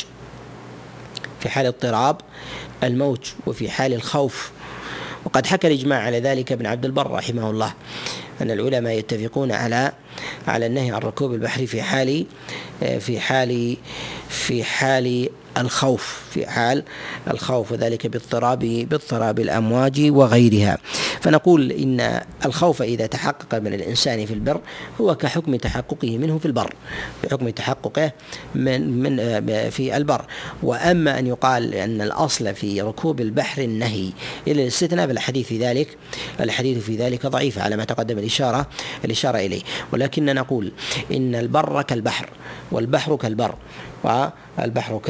[1.40, 2.16] في حال اضطراب
[2.84, 4.50] الموج وفي حال الخوف.
[5.24, 7.74] وقد حكى الإجماع على ذلك ابن عبد البر رحمه الله.
[8.42, 9.92] أن العلماء يتفقون على
[10.46, 12.26] على النهي عن ركوب البحر في حال
[12.80, 13.76] في حال
[14.28, 16.84] في حال الخوف في حال
[17.30, 18.58] الخوف وذلك باضطراب
[18.90, 20.78] باضطراب الأمواج وغيرها.
[21.20, 24.60] فنقول إن الخوف إذا تحقق من الإنسان في البر
[25.00, 26.74] هو كحكم تحققه منه في البر
[27.24, 28.12] بحكم تحققه
[28.54, 30.24] من من في البر.
[30.62, 34.10] وأما أن يقال أن الأصل في ركوب البحر النهي
[34.46, 35.96] إلى الاستثناء فالحديث في ذلك
[36.40, 38.66] الحديث في ذلك ضعيف على ما تقدم الإشارة
[39.04, 39.62] الإشارة إليه.
[39.92, 40.72] ولكن نقول
[41.12, 42.28] إن البر كالبحر.
[42.72, 43.54] والبحر كالبر.
[44.04, 45.00] والبحر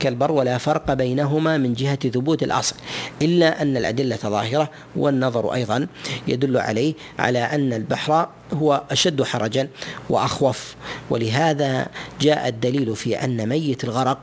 [0.00, 2.76] كالبر ولا فرق بينهما من جهة ثبوت الأصل
[3.22, 5.86] إلا أن الأدلة ظاهرة والنظر أيضا
[6.28, 9.68] يدل عليه على أن البحر هو أشد حرجا
[10.10, 10.74] وأخوف.
[11.10, 11.86] ولهذا
[12.20, 14.18] جاء الدليل في أن ميت الغرق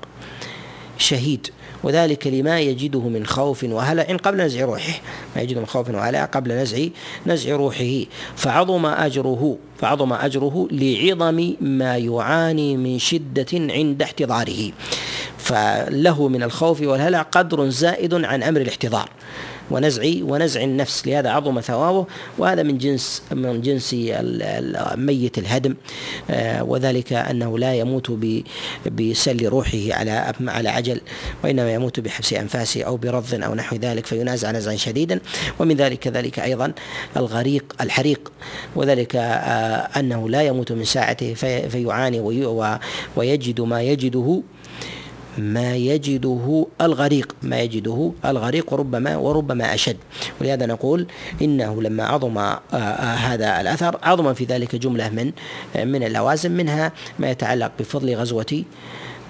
[0.98, 1.48] شهيد.
[1.84, 5.02] وذلك لما يجده من خوف وهلع قبل نزع روحه.
[5.36, 6.86] ما يجده من خوف وهلع قبل نزع
[7.26, 8.06] نزع روحه.
[8.36, 14.72] فعظم أجره فعظم أجره لعظم ما يعاني من شدة عند احتضاره.
[15.50, 19.10] فله من الخوف والهلع قدر زائد عن أمر الاحتضار
[19.72, 22.06] ونزع ونزع النفس لهذا عظم ثوابه
[22.38, 23.94] وهذا من جنس من جنس
[24.96, 25.76] ميت الهدم
[26.30, 28.12] آه، وذلك أنه لا يموت
[28.92, 31.02] بسل روحه على على عجل
[31.44, 35.20] وإنما يموت بحبس أنفاسه أو برض أو نحو ذلك فينازع نزعا شديدا.
[35.60, 36.74] ومن ذلك كذلك أيضا
[37.18, 38.32] الغريق الحريق
[38.76, 39.20] وذلك آه،
[40.00, 41.34] أنه لا يموت من ساعته
[41.70, 42.20] فيعاني
[43.16, 44.42] ويجد ما يجده
[45.40, 49.98] ما يجده الغريق ما يجده الغريق وربما وربما أشد.
[50.42, 51.08] ولهذا نقول
[51.42, 55.32] إنه لما عظم آه، آه، هذا الأثر عظم في ذلك جملة من
[55.76, 58.64] من اللوازم منها ما يتعلق بفضل غزوة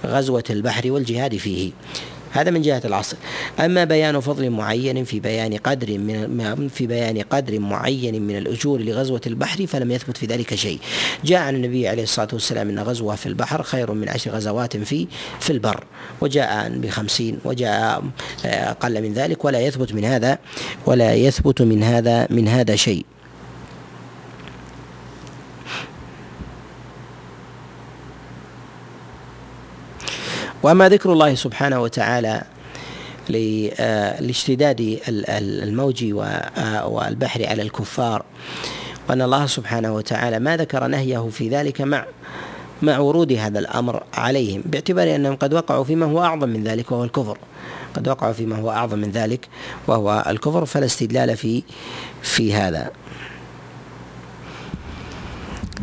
[0.06, 1.72] غزوة البحر والجهاد فيه.
[2.31, 3.17] هذا من جهة الأصل
[3.59, 9.21] أما بيان فضل معين في بيان قدر من في بيان قدر معين من الأجور لغزوة
[9.27, 10.79] البحر فلم يثبت في ذلك شيء.
[11.25, 15.07] جاء عن النبي عليه الصلاة والسلام أن غزوة في البحر خير من عشر غزوات في
[15.39, 15.83] في البر.
[16.21, 18.03] وجاء بخمسين وجاء
[18.45, 20.37] أقل من ذلك ولا يثبت من هذا
[20.85, 23.05] ولا يثبت من هذا من هذا شيء.
[30.63, 32.43] وأما ذكر الله سبحانه وتعالى
[33.80, 38.26] آه، لاشتداد الموج آه، والبحر على الكفار
[39.10, 42.06] وأن الله سبحانه وتعالى ما ذكر نهيه في ذلك مع
[42.82, 47.04] مع ورود هذا الأمر عليهم باعتبار أنهم قد وقعوا فيما هو أعظم من ذلك وهو
[47.04, 47.38] الكفر.
[47.93, 49.48] قد وقعوا فيما هو أعظم من ذلك
[49.88, 51.63] وهو الكفر فلا استدلال في
[52.22, 52.91] في هذا.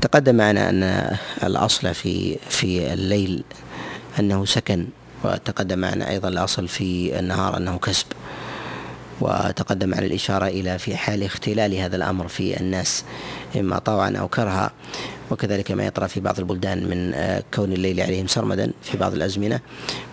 [0.01, 3.45] تقدم معنا أن الأصل في في الليل
[4.20, 4.87] أنه سكن
[5.24, 8.07] وتقدم معنا أيضا الأصل في النهار أنه كسب.
[9.20, 13.05] وتقدم على الإشارة إلى في حال اختلال هذا الأمر في الناس
[13.57, 14.72] إما طوعا أو كرها.
[15.31, 19.61] وكذلك ما يطرأ في بعض البلدان من آه، كون الليل عليهم سرمدا في بعض الأزمنة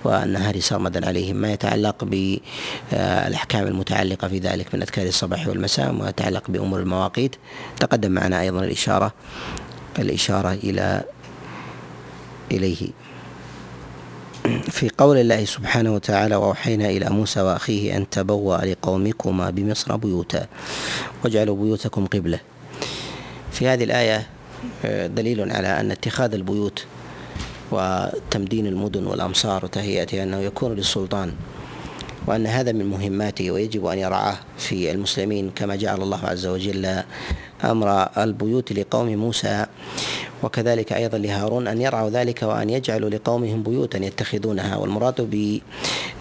[0.03, 1.35] والنهار سرمدا عليهم.
[1.35, 7.35] ما يتعلق بالأحكام المتعلقة في ذلك من أذكار الصباح والمساء وما يتعلق بأمور المواقيت.
[7.79, 9.13] تقدم معنا أيضا الإشارة
[9.99, 11.03] الإشارة إلى
[12.51, 12.89] إليه.
[14.69, 20.47] في قول الله سبحانه وتعالى وأوحينا إلى موسى وأخيه أن تبوأ لقومكما بمصر بيوتا
[21.23, 22.39] واجعلوا بيوتكم قبلة.
[23.51, 24.27] في هذه الآية
[24.85, 26.85] آه، دليل على أن اتخاذ البيوت
[27.71, 31.33] وتمدين المدن والأمصار وتهيئتها أنه يكون للسلطان
[32.27, 37.03] وأن هذا من مهماته ويجب أن يرعاه في المسلمين كما جعل الله عز وجل
[37.63, 39.65] أمر البيوت لقوم موسى
[40.43, 44.75] وكذلك أيضا لهارون أن يرعوا ذلك وأن يجعلوا لقومهم بيوتا يتخذونها.
[44.75, 45.59] والمراد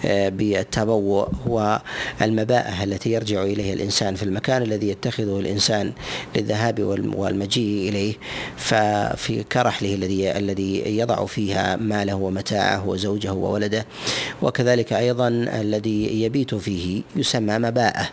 [0.04, 1.80] آه، بالتبوء هو
[2.22, 5.92] المباءة التي يرجع إليها الإنسان في المكان الذي يتخذه الإنسان
[6.36, 6.80] للذهاب
[7.16, 8.14] والمجيء إليه
[8.56, 13.86] ففي كرحله الذي الذي يضع فيها ماله ومتاعه وزوجه وولده.
[14.42, 18.08] وكذلك أيضا الذي يبيت فيه يسمى مباءة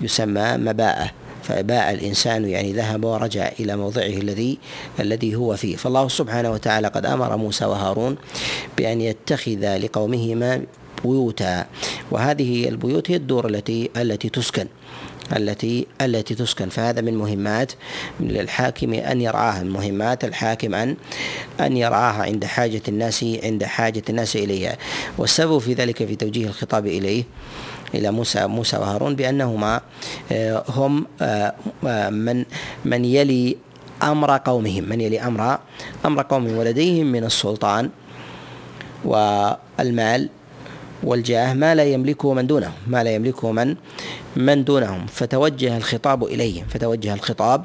[0.00, 1.10] يسمى مباءة.
[1.48, 4.58] فباء الإنسان يعني ذهب ورجع إلى موضعه الذي
[5.00, 5.76] الذي هو فيه.
[5.76, 8.16] فالله سبحانه وتعالى قد أمر موسى وهارون
[8.76, 10.62] بأن يتخذ لقومهما
[11.04, 11.66] بيوتا
[12.10, 14.66] وهذه البيوت هي الدور التي التي تسكن
[15.36, 16.68] التي التي تسكن.
[16.68, 17.72] فهذا من مهمات
[18.20, 20.96] للحاكم أن يرعاها من مهمات الحاكم أن
[21.60, 24.76] أن يرعاها عند حاجة الناس عند حاجة الناس إليها.
[25.18, 27.24] والسبب في ذلك في توجيه الخطاب إليه
[27.94, 29.80] إلى موسى موسى وهارون بأنهما
[30.32, 31.54] آه، هم آه،
[31.86, 32.44] آه، من
[32.84, 33.56] من يلي
[34.02, 35.58] أمر قومهم من يلي أمر
[36.06, 37.90] أمر قومهم ولديهم من السلطان
[39.04, 40.28] والمال
[41.02, 43.76] والجاه ما لا يملكه من دونهم ما لا يملكه من
[44.36, 45.06] من دونهم.
[45.06, 47.64] فتوجه الخطاب إليهم فتوجه الخطاب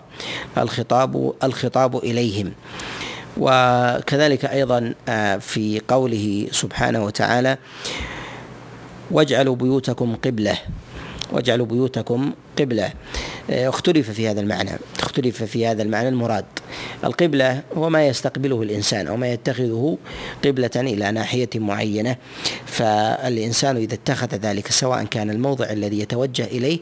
[0.58, 2.52] الخطاب الخطاب إليهم.
[3.38, 4.94] وكذلك أيضا
[5.40, 7.58] في قوله سبحانه وتعالى
[9.14, 10.58] واجعلوا بيوتكم قبلة.
[11.32, 12.94] واجعلوا بيوتكم قبلة.
[13.50, 14.72] آه، اختلف في هذا المعنى.
[15.00, 16.46] اختلف في هذا المعنى المراد.
[17.04, 19.98] القبلة هو ما يستقبله الإنسان أو ما يتخذه
[20.46, 22.16] قبلة إلى ناحية معينة.
[22.66, 26.80] فالإنسان إذا اتخذ ذلك سواء كان الموضع الذي يتوجه إليه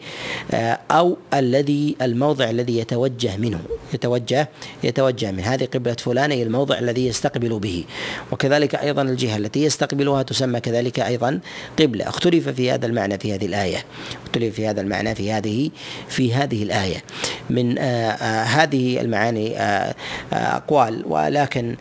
[0.52, 3.60] آه، أو الذي الموضع الذي يتوجه منه.
[3.94, 4.50] يتوجه
[4.84, 7.84] يتوجه من هذه قبلة فلان هي الموضع الذي يستقبل به.
[8.32, 11.40] وكذلك أيضا الجهة التي يستقبلها تسمى كذلك أيضا
[11.80, 12.10] قبلة.
[12.10, 13.86] اختلف في هذا المعنى في هذه الآية.
[14.26, 15.61] اختلف في هذا المعنى في هذه
[16.08, 17.04] في هذه الآية.
[17.50, 19.96] من آه، آه، هذه المعاني آه،
[20.34, 21.76] أقوال ولكن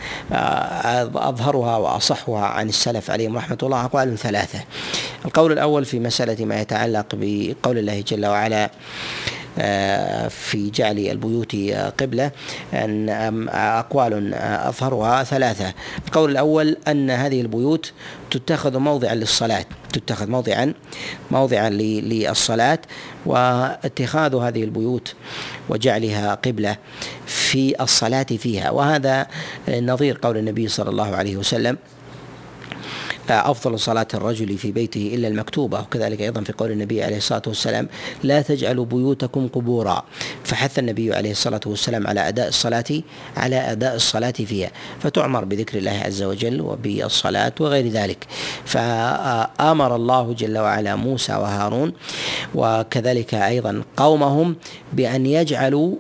[1.15, 4.61] أظهرها وأصحها عن السلف عليهم رحمة الله أقوال ثلاثة.
[5.25, 8.71] القول الأول في مسألة ما يتعلق بقول الله جل وعلا
[10.29, 11.57] في جعل البيوت
[12.01, 12.31] قبلة
[12.75, 15.75] أن أقوال أظهرها ثلاثة.
[16.07, 17.93] القول الأول أن هذه البيوت
[18.31, 20.75] تتخذ موضعا للصلاة تتخذ موضعا
[21.31, 22.79] موضعا للصلاة
[23.27, 25.15] واتخاذ هذه البيوت
[25.69, 26.77] وجعلها قبلة
[27.27, 28.71] في الصلاة فيها.
[28.71, 29.27] وهذا
[29.69, 31.77] نظير قول النبي صلى الله عليه وسلم.
[33.31, 35.81] أفضل صلاة الرجل في بيته إلا المكتوبة.
[35.81, 37.89] وكذلك أيضا في قول النبي عليه الصلاة والسلام
[38.23, 40.05] لا تجعلوا بيوتكم قبورا.
[40.45, 43.03] فحث النبي عليه الصلاة والسلام على أداء الصلاة
[43.37, 44.71] على أداء الصلاة فيها.
[45.01, 48.27] فتعمر بذكر الله عز وجل وبالصلاة وغير ذلك.
[48.65, 51.93] فأمر الله جل وعلا موسى وهارون
[52.55, 54.57] وكذلك أيضا قومهم
[54.93, 55.97] بأن يجعلوا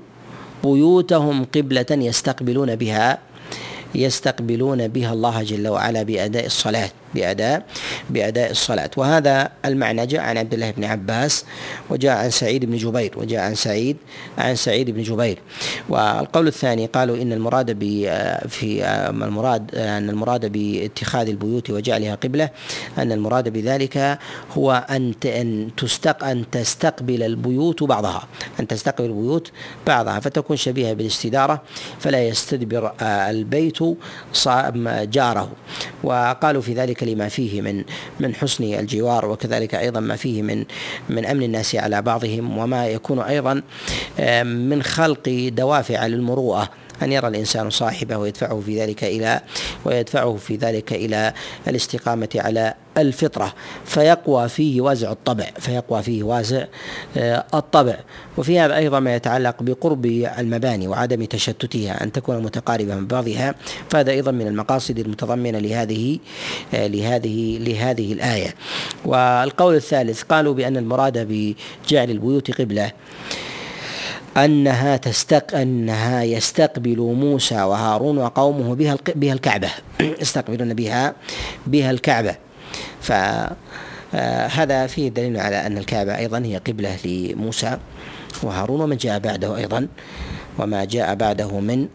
[0.65, 3.19] بيوتهم قبلة يستقبلون بها
[3.95, 6.91] يستقبلون بها الله جل وعلا بأداء الصلاة.
[7.15, 7.67] بأداء
[8.11, 8.91] بأداء الصلاة.
[8.97, 11.45] وهذا المعنى جاء عن عبد الله بن عباس
[11.91, 13.97] وجاء عن سعيد بن جبير وجاء عن سعيد
[14.39, 15.39] عن سعيد بن جبير.
[15.89, 17.85] والقول الثاني قالوا إن المراد ب
[18.49, 22.49] في المراد أن المراد باتخاذ البيوت وجعلها قبلة
[22.99, 24.19] أن المراد بذلك
[24.53, 28.29] هو أن أن تستق أن تستقبل البيوت بعضها.
[28.61, 29.51] أن تستقبل البيوت
[29.87, 30.21] بعضها.
[30.21, 31.63] فتكون شبيهة بالاستدارة
[32.01, 33.79] فلا يستدبر البيت
[34.89, 35.51] جاره.
[36.05, 37.85] وقالوا في ذلك لما فيه من
[38.21, 40.65] من حسن الجوار وكذلك أيضا ما فيه من
[41.09, 43.63] من أمن الناس على بعضهم وما يكون أيضا
[44.45, 46.69] من خلق دوافع للمروءة.
[47.03, 49.41] أن يرى الإنسان صاحبه ويدفعه في ذلك إلى
[49.85, 51.33] ويدفعه في ذلك إلى
[51.69, 56.65] الاستقامة على الفطرة فيقوى فيه وازع الطبع فيقوى فيه وازع
[57.17, 57.97] آه، الطبع.
[58.39, 60.07] وفي هذا أيضا ما يتعلق بقرب
[60.39, 63.55] المباني وعدم تشتتها أن تكون متقاربة من بعضها.
[63.91, 66.19] فهذا أيضا من المقاصد المتضمنة لهذه
[66.75, 68.55] آه، لهذه لهذه الآية.
[69.05, 72.93] والقول الثالث قالوا بأن المراد بجعل البيوت قبلة
[74.37, 79.71] أنها تستق أنها يستقبل موسى وهارون وقومه بها بها الكعبة.
[80.23, 81.15] يستقبلون بها
[81.67, 82.50] بها الكعبة.
[83.01, 87.79] فهذا فيه دليل على أن الكعبة أيضا هي قبلة لموسى
[88.43, 89.89] وهارون ومن جاء بعده أيضا
[90.59, 91.89] وما جاء بعده من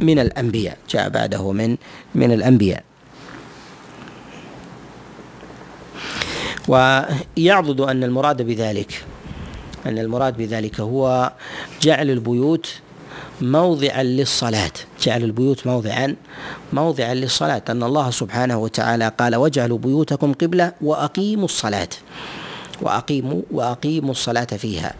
[0.00, 1.76] من الأنبياء جاء بعده من
[2.14, 2.82] من الأنبياء.
[6.68, 9.04] ويعضد أن المراد بذلك
[9.86, 11.32] أن المراد بذلك هو
[11.82, 12.74] جعل البيوت
[13.40, 14.72] موضعا للصلاة.
[15.02, 16.16] جعل البيوت موضعا
[16.72, 17.62] موضعا للصلاة.
[17.68, 21.88] أن الله سبحانه وتعالى قال واجعلوا بيوتكم قبلة وأقيموا الصلاة.
[22.80, 24.94] وأقيموا وأقيموا الصلاة فيها.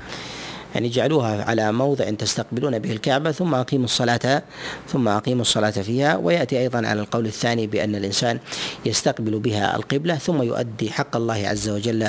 [0.74, 4.42] يعني اجعلوها على موضع تستقبلون به الكعبة ثم أقيموا الصلاة
[4.88, 6.16] ثم أقيموا الصلاة فيها.
[6.16, 8.38] ويأتي أيضا على القول الثاني بأن الإنسان
[8.86, 12.08] يستقبل بها القبلة ثم يؤدي حق الله عز وجل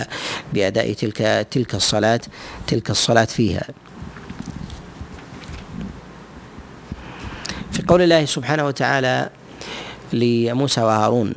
[0.53, 2.21] بأداء تلك تلك الصلاة
[2.67, 3.67] تلك الصلاة فيها.
[7.87, 9.29] قول الله سبحانه وتعالى
[10.13, 11.33] لموسى وهارون.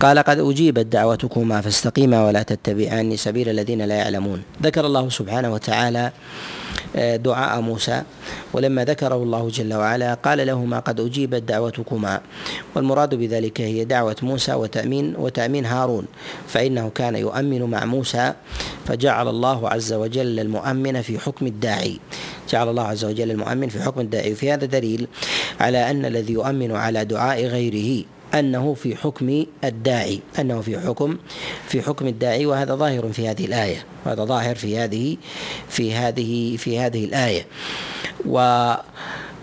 [0.00, 4.42] قال قد أجيبت دعوتكما فاستقيما ولا تتبعان سبيل الذين لا يعلمون.
[4.62, 6.12] ذكر الله سبحانه وتعالى
[6.96, 8.02] آه، دعاء موسى
[8.52, 12.20] ولما ذكره الله جل وعلا قال لهما قد أجيبت دعوتكما.
[12.74, 16.04] والمراد بذلك هي دعوة موسى وتأمين وتأمين هارون.
[16.48, 18.32] فإنه كان يؤمن مع موسى
[18.86, 21.98] فجعل الله عز وجل المؤمن في حكم الداعي.
[22.50, 24.32] جعل الله عز وجل المؤمن في حكم الداعي.
[24.32, 25.08] وفي هذا دليل
[25.60, 28.04] على أن الذي يؤمن على دعاء غيره.
[28.34, 31.16] أنه في حكم الداعي أنه في حكم
[31.68, 35.16] في حكم الداعي وهذا ظاهر في هذه الآية وهذا ظاهر في هذه
[35.68, 37.46] في هذه في هذه الآية.
[38.26, 38.38] و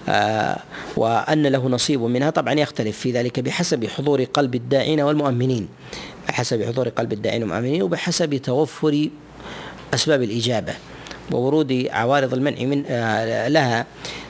[0.09, 0.57] آه
[0.97, 5.67] وأن له نصيب منها طبعا يختلف في ذلك بحسب حضور قلب الداعين والمؤمنين
[6.27, 9.09] بحسب حضور قلب الداعين والمؤمنين وبحسب توفر
[9.93, 10.73] أسباب الإجابة
[11.31, 13.85] وورود عوارض المنع من آه لها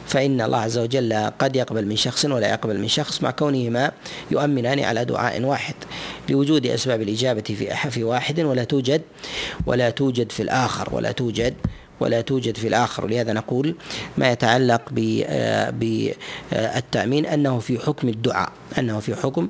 [0.08, 3.92] فإن الله عز وجل قد يقبل من شخص ولا يقبل من شخص مع كونهما
[4.32, 5.76] يؤمنان على دعاء واحد
[6.30, 9.02] لوجود أسباب الإجابة في في واحد ولا توجد
[9.66, 11.54] ولا توجد في الآخر ولا توجد
[12.00, 13.06] ولا توجد في الآخر.
[13.06, 13.76] ولهذا نقول
[14.18, 14.82] ما يتعلق
[15.72, 19.48] بالتأمين أنه في حكم الدعاء أنه في حكم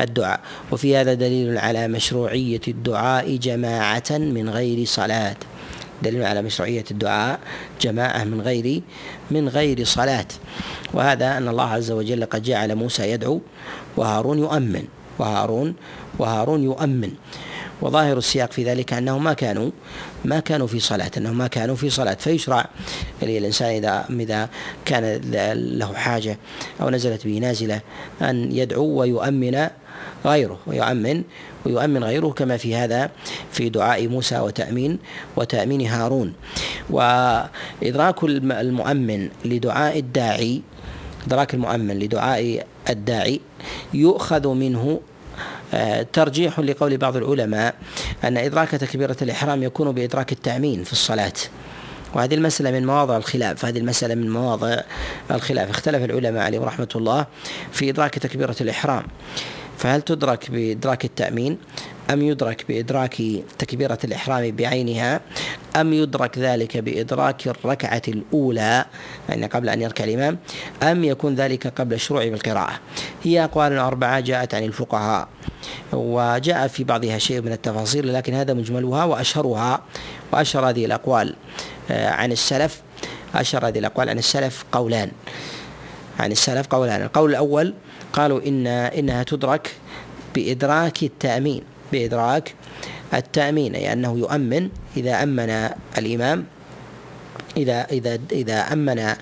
[0.00, 0.40] الدعاء.
[0.72, 5.36] وفي هذا دليل على مشروعية الدعاء جماعة من غير صلاة.
[6.02, 7.40] دليل على مشروعية الدعاء
[7.80, 8.82] جماعة من غير
[9.30, 10.26] من غير صلاة.
[10.94, 13.40] وهذا أن الله عز وجل قد جعل موسى يدعو
[13.96, 14.84] وهارون يؤمن.
[15.18, 15.74] وهارون
[16.18, 17.10] وهارون يؤمن.
[17.82, 19.70] وظاهر السياق في ذلك أنهم ما كانوا
[20.24, 22.14] ما كانوا في صلاة أنهم ما كانوا في صلاة.
[22.14, 22.68] فيشرع
[23.22, 24.48] للانسان اذا إذا
[24.84, 25.20] كان
[25.78, 26.38] له حاجة
[26.80, 27.80] أو نزلت به نازلة
[28.22, 29.68] أن يدعو ويؤمن
[30.24, 31.22] غيره ويؤمن
[31.66, 33.10] ويؤمن غيره كما في هذا
[33.52, 34.98] في دعاء موسى وتأمين
[35.36, 36.32] وتأمين هارون.
[36.90, 40.62] وإدراك المؤمن لدعاء الداعي
[41.26, 43.40] إدراك المؤمن لدعاء الداعي
[43.94, 45.00] يؤخذ منه
[45.74, 47.74] آه، ترجيح لقول بعض العلماء
[48.24, 51.32] أن إدراك تكبيرة الإحرام يكون بإدراك التأمين في الصلاة.
[52.14, 54.80] وهذه المسألة من مواضع الخلاف هذه المسألة من مواضع
[55.30, 55.70] الخلاف.
[55.70, 57.26] اختلف العلماء عليهم رحمة الله
[57.72, 59.02] في إدراك تكبيرة الإحرام.
[59.76, 61.58] فهل تدرك بإدراك التأمين؟
[62.10, 63.22] أم يدرك بإدراك
[63.58, 65.20] تكبيرة الإحرام بعينها؟
[65.76, 68.84] أم يدرك ذلك بإدراك الركعة الأولى
[69.28, 70.38] يعني قبل أن يركع الإمام؟
[70.82, 72.80] أم يكون ذلك قبل الشروع بالقراءة؟
[73.24, 75.28] هي أقوال أربعة جاءت عن الفقهاء
[75.92, 79.82] وجاء في بعضها شيء من التفاصيل لكن هذا مجملها وأشهرها
[80.32, 81.34] وأشهر هذه الأقوال
[81.90, 82.82] آه، عن السلف
[83.34, 85.10] أشهر هذه الأقوال عن السلف قولان
[86.20, 87.02] عن السلف قولان.
[87.02, 87.74] القول الأول
[88.16, 89.76] قالوا إن إنها تدرك
[90.34, 91.62] بإدراك التأمين
[91.92, 92.54] بإدراك
[93.14, 96.44] التأمين أي أنه يؤمن إذا أمن الإمام
[97.56, 99.16] إذا إذا إذا أمن آه،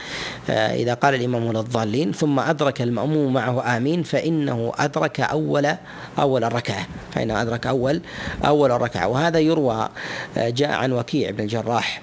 [0.51, 5.75] إذا قال الإمام ولا الضالين ثم أدرك المأموم معه آمين فإنه أدرك أول
[6.19, 8.01] أول الركعة فإنه أدرك أول
[8.45, 9.89] أول الركعة وهذا يروى
[10.37, 12.03] آه، جاء عن وكيع بن الجراح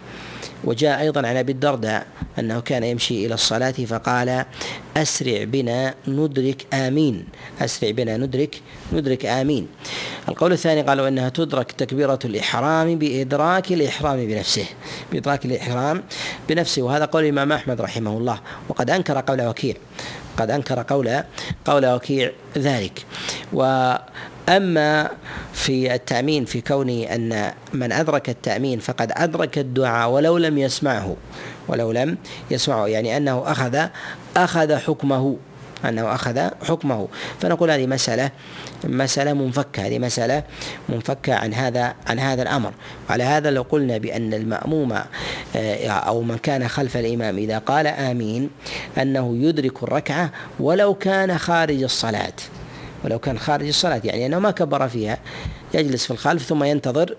[0.64, 2.06] وجاء أيضا عن أبي الدرداء
[2.40, 4.46] أنه كان يمشي إلى الصلاة فقال
[4.98, 7.26] أسرع بنا ندرك آمين.
[7.62, 8.62] أسرع بنا ندرك
[8.94, 9.68] ندرك آمين.
[10.30, 14.66] القول الثاني قالوا أنها تدرك تكبيرة الإحرام بإدراك الإحرام بنفسه.
[15.12, 16.04] بإدراك الإحرام
[16.50, 16.82] بنفسه.
[16.82, 18.40] وهذا قول الإمام أحمد رحمه الله.
[18.70, 19.76] وقد أنكر قول وكيع.
[20.38, 21.24] قد أنكر قول
[21.66, 23.06] قول وكيع ذلك.
[23.54, 23.94] و
[24.58, 25.10] أما
[25.54, 31.16] في التأمين في كون أن من أدرك التأمين فقد أدرك الدعاء ولو لم يسمعه
[31.68, 32.18] ولو لم
[32.52, 33.88] يسمعه يعني أنه أخذ
[34.38, 35.38] أخذ حكمه
[35.86, 37.08] أنه أخذ حكمه.
[37.40, 38.32] فنقول هذه مسألة
[38.84, 40.44] مسألة منفكة هذه مسألة
[40.90, 42.74] منفكة عن هذا عن هذا الأمر.
[43.10, 44.94] وعلى هذا لو قلنا بأن المأموم
[45.56, 48.50] آه، أو من كان خلف الإمام إذا قال آمين
[48.98, 52.34] أنه يدرك الركعة ولو كان خارج الصلاة.
[53.04, 55.18] ولو كان خارج الصلاة يعني أنه ما كبر فيها
[55.74, 57.16] يجلس في الخلف ثم ينتظر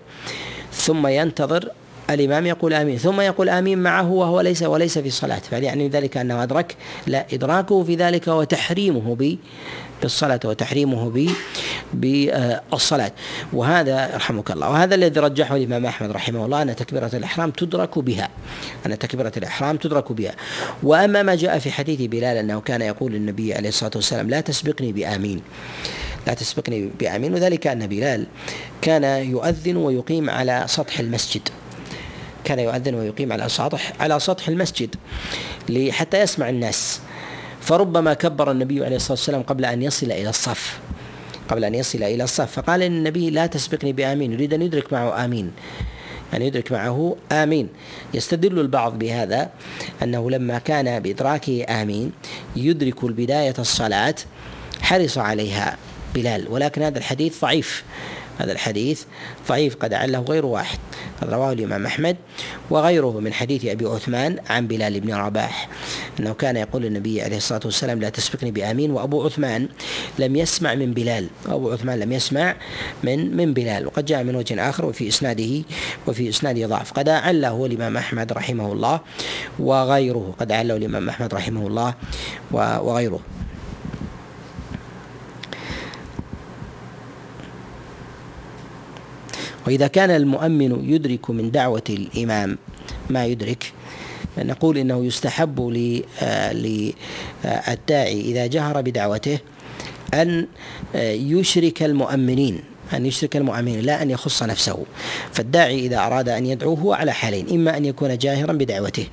[0.73, 1.71] ثم ينتظر
[2.09, 6.17] الإمام يقول آمين ثم يقول آمين معه وهو ليس وليس في صلاة فهل يعني ذلك
[6.17, 6.75] أنه أدرك
[7.07, 9.37] لا إدراكه في ذلك وتحريمه
[10.01, 11.29] بالصلاة وتحريمه
[11.93, 13.11] بالصلاة.
[13.53, 14.69] وهذا يرحمك الله.
[14.69, 18.29] وهذا الذي رجحه الإمام أحمد رحمه الله أن تكبيرة الإحرام تدرك بها.
[18.85, 20.35] أن تكبيرة الإحرام تدرك بها.
[20.83, 24.91] وأما ما جاء في حديث بلال أنه كان يقول للنبي عليه الصلاة والسلام لا تسبقني
[24.91, 25.41] بآمين.
[26.27, 27.33] لا تسبقني بآمين.
[27.33, 28.25] وذلك أن بلال
[28.81, 31.49] كان يؤذن ويقيم على سطح المسجد.
[32.43, 34.95] كان يؤذن ويقيم على سطح على سطح المسجد
[35.89, 37.01] حتى يسمع الناس.
[37.61, 40.79] فربما كبر النبي عليه الصلاة والسلام قبل أن يصل إلى الصف.
[41.49, 42.51] قبل أن يصل إلى الصف.
[42.51, 45.51] فقال للنبي لا تسبقني بآمين يريد أن يدرك معه آمين.
[46.33, 47.69] يعني يدرك معه آمين.
[48.13, 49.49] يستدل البعض بهذا
[50.03, 52.11] أنه لما كان بإدراكه آمين
[52.55, 54.15] يدرك البداية الصلاة
[54.81, 55.77] حرص عليها.
[56.15, 57.83] بلال ولكن هذا الحديث ضعيف.
[58.39, 59.03] هذا الحديث
[59.49, 60.79] ضعيف قد عله غير واحد.
[61.23, 62.17] رواه الإمام أحمد
[62.69, 65.69] وغيره من حديث أبي عثمان عن بلال بن رباح
[66.19, 68.91] أنه كان يقول النبي عليه الصلاة والسلام لا تسبقني بآمين.
[68.91, 69.67] وأبو عثمان
[70.19, 72.55] لم يسمع من بلال أبو عثمان لم يسمع
[73.03, 73.87] من من بلال.
[73.87, 75.63] وقد جاء من وجه آخر وفي إسناده
[76.07, 76.91] وفي إسناده ضعف.
[76.91, 78.99] قد أعله الإمام أحمد رحمه الله
[79.59, 80.33] وغيره.
[80.39, 81.93] قد أعله الإمام أحمد رحمه الله
[82.51, 83.19] وغيره.
[89.67, 92.57] وإذا كان المؤمن يدرك من دعوة الإمام
[93.09, 93.71] ما يدرك
[94.37, 95.61] نقول إنه يستحب
[96.51, 96.93] للداعي
[98.21, 99.39] إذا جهر بدعوته
[100.13, 100.47] أن
[100.95, 102.59] يشرك المؤمنين
[102.93, 104.85] أن يشرك المؤمنين لا أن يخص نفسه.
[105.31, 109.07] فالداعي إذا أراد أن يدعو هو على حالين إما أن يكون جاهرا بدعوته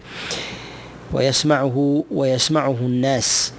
[1.13, 3.53] ويسمعه ويسمعه الناس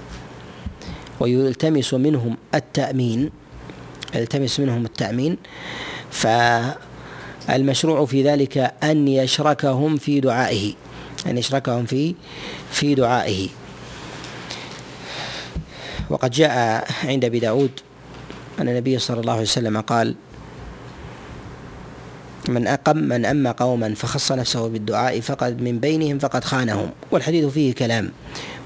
[1.20, 3.30] ويلتمس منهم التأمين
[4.14, 5.36] يلتمس منهم التأمين
[6.12, 10.72] فالمشروع في ذلك أن يشركهم في دعائه
[11.26, 12.14] أن يشركهم في
[12.70, 13.48] في دعائه.
[16.10, 17.70] وقد جاء عند أبي داود
[18.60, 20.14] أن النبي صلى الله عليه وسلم قال
[22.48, 26.90] من أقم من أما قوما فخص نفسه بالدعاء فقد من بينهم فقد خانهم.
[27.10, 28.12] والحديث فيه كلام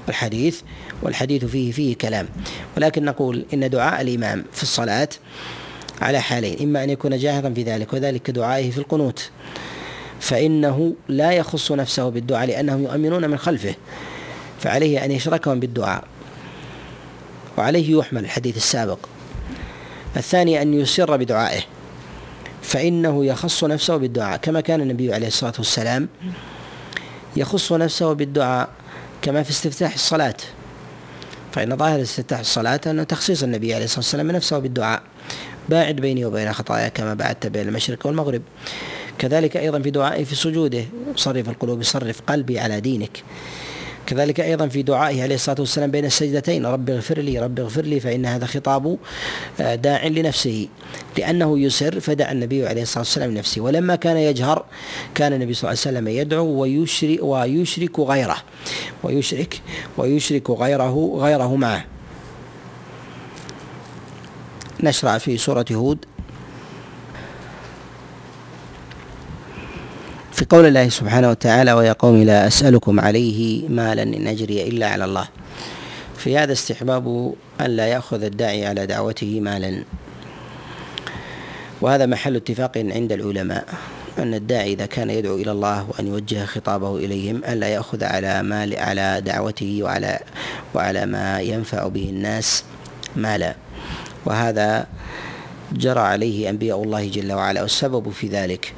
[0.07, 0.61] والحديث
[1.01, 2.27] والحديث فيه فيه كلام.
[2.77, 5.09] ولكن نقول إن دعاء الإمام في الصلاة
[6.01, 9.29] على حالين إما أن يكون جاهرا في ذلك وذلك كدعائه في القنوت.
[10.19, 13.75] فإنه لا يخص نفسه بالدعاء لأنهم يؤمنون من خلفه
[14.59, 16.03] فعليه أن يشركهم بالدعاء.
[17.57, 18.99] وعليه يحمل الحديث السابق.
[20.17, 21.61] الثاني أن يسر بدعائه
[22.61, 24.37] فإنه يخص نفسه بالدعاء.
[24.37, 26.09] كما كان النبي عليه الصلاة والسلام
[27.35, 28.69] يخص نفسه بالدعاء
[29.21, 30.37] كما في استفتاح الصلاة.
[31.51, 35.01] فإن ظاهر استفتاح الصلاة أنه تخصيص النبي عليه الصلاة والسلام نفسه بالدعاء.
[35.69, 38.41] باعد بيني وبين خطايا كما بعدت بين المشرق والمغرب.
[39.19, 43.23] كذلك أيضا في دعائه في سجوده صرف القلوب صرف قلبي على دينك.
[44.07, 47.99] كذلك أيضا في دعائه عليه الصلاة والسلام بين السجدتين رب اغفر لي رب اغفر لي
[47.99, 48.97] فإن هذا خطاب
[49.61, 50.67] آه، داع لنفسه.
[51.17, 53.61] لأنه يسر فدعا النبي عليه الصلاة والسلام لنفسه.
[53.61, 54.65] ولما كان يجهر
[55.15, 58.37] كان النبي صلى الله عليه وسلم يدعو ويشرك ويشرك غيره.
[59.03, 59.61] ويشرك
[59.97, 61.96] ويشرك غيره غيره معه.
[64.83, 66.05] نشرع في سورة هود.
[70.31, 75.05] في قول الله سبحانه وتعالى ويا قوم لا أسألكم عليه مالا إن أجري إلا على
[75.05, 75.27] الله.
[76.17, 79.83] في هذا استحباب أن لا يأخذ الداعي على دعوته مالا.
[81.81, 83.65] وهذا محل اتفاق عند العلماء
[84.17, 88.79] أن الداعي إذا كان يدعو إلى الله وأن يوجه خطابه إليهم ألا يأخذ على مال
[88.79, 90.19] على دعوته وعلى
[90.73, 92.63] وعلى ما ينفع به الناس
[93.15, 93.55] مالا.
[94.27, 94.87] وهذا
[95.71, 98.73] جرى عليه أنبياء الله جل وعلا والسبب في ذلك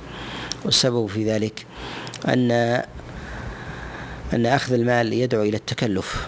[0.65, 1.65] والسبب في ذلك
[2.27, 2.51] أن
[4.33, 6.27] أن أخذ المال يدعو إلى التكلف.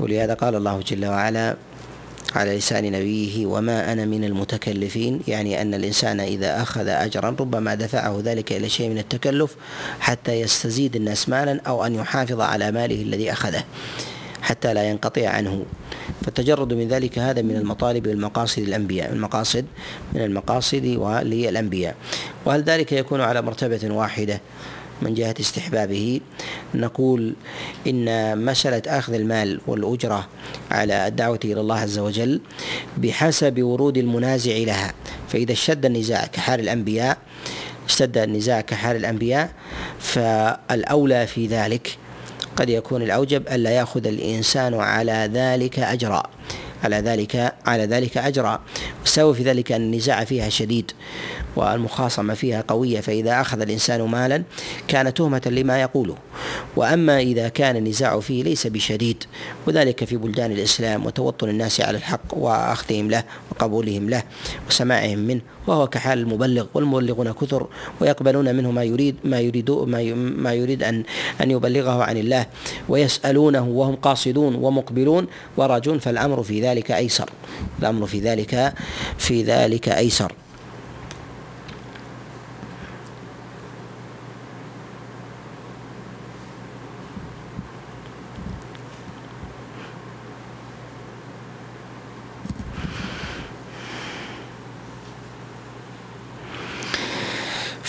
[0.00, 1.56] ولهذا قال الله جل وعلا
[2.34, 5.20] على لسان نبيه وما أنا من المتكلفين.
[5.28, 9.56] يعني أن الإنسان إذا أخذ أجرا ربما دفعه ذلك إلى شيء من التكلف
[10.00, 13.64] حتى يستزيد الناس مالا أو أن يحافظ على ماله الذي أخذه.
[14.42, 15.64] حتى لا ينقطع عنه.
[16.24, 19.64] فالتجرد من ذلك هذا من المطالب والمقاصد الأنبياء المقاصد
[20.14, 20.84] من المقاصد
[21.22, 21.94] للأنبياء
[22.44, 24.40] وهل ذلك يكون على مرتبة واحدة
[25.02, 26.20] من جهة استحبابه؟
[26.74, 27.34] نقول
[27.86, 30.28] إن مسألة أخذ المال والأجرة
[30.70, 32.40] على الدعوة إلى الله عز وجل
[32.98, 34.94] بحسب ورود المنازع لها.
[35.28, 37.18] فإذا اشتد النزاع كحال الأنبياء
[37.88, 39.50] اشتد النزاع كحال الأنبياء
[39.98, 41.98] فالأولى في ذلك
[42.56, 46.22] قد يكون الأوجب ألا يأخذ الإنسان على ذلك أجرا.
[46.84, 48.60] على ذلك على ذلك أجرا.
[49.02, 50.92] والسبب في ذلك أن النزاع فيها شديد
[51.56, 54.42] والمخاصمة فيها قوية فإذا أخذ الإنسان مالا
[54.88, 56.16] كان تهمة لما يقوله.
[56.76, 59.24] وأما إذا كان النزاع فيه ليس بشديد
[59.66, 64.22] وذلك في بلدان الإسلام وتوطن الناس على الحق وأخذهم له وقبولهم له
[64.68, 67.66] وسماعهم منه وهو كحال المبلغ والمبلغون كثر
[68.00, 69.70] ويقبلون منه ما يريد ما يريد
[70.36, 71.04] ما يريد أن
[71.40, 72.46] أن يبلغه عن الله
[72.88, 75.26] ويسألونه وهم قاصدون ومقبلون
[75.56, 77.30] وراجون فالأمر في ذلك أيسر.
[77.78, 78.74] الأمر في ذلك
[79.18, 80.32] في ذلك أيسر.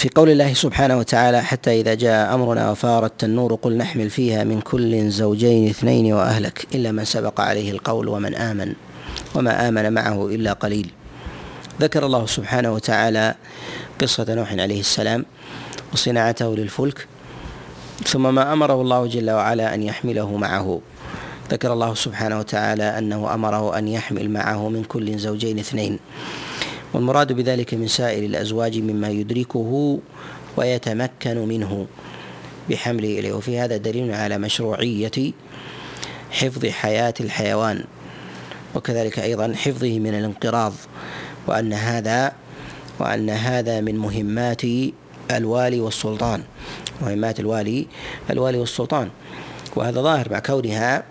[0.04, 4.62] في قول الله سبحانه وتعالى حتى إذا جاء أمرنا وفارت النور قل نحمل فيها من
[4.62, 8.74] كل زوجين اثنين وأهلك إلا من سبق عليه القول ومن آمن.
[9.36, 10.89] وما آمن معه إلا قليل.
[11.82, 13.36] ذكر الله سبحانه وتعالى
[14.01, 15.26] قصة نوح عليه السلام
[15.93, 17.07] وصناعته للفلك
[18.05, 20.82] ثم ما أمره الله جل وعلا أن يحمله معه.
[21.51, 25.99] ذكر الله سبحانه وتعالى أنه أمره أن يحمل معه من كل زوجين اثنين.
[26.93, 29.99] والمراد بذلك من سائر الأزواج مما يدركه
[30.57, 31.88] ويتمكن منه.
[32.70, 33.34] بحمله إليه.
[33.34, 35.34] وفي هذا دليل على مشروعية
[36.32, 37.84] حفظ حياة الحيوان.
[38.76, 40.74] وكذلك أيضا حفظه من الانقراض
[41.47, 42.32] وأن هذا
[42.99, 44.61] وأن هذا من مهمات
[45.32, 46.43] الوالي والسلطان
[47.01, 47.88] مهمات الوالي
[48.30, 49.09] الوالي والسلطان.
[49.76, 51.03] وهذا ظاهر مع كونها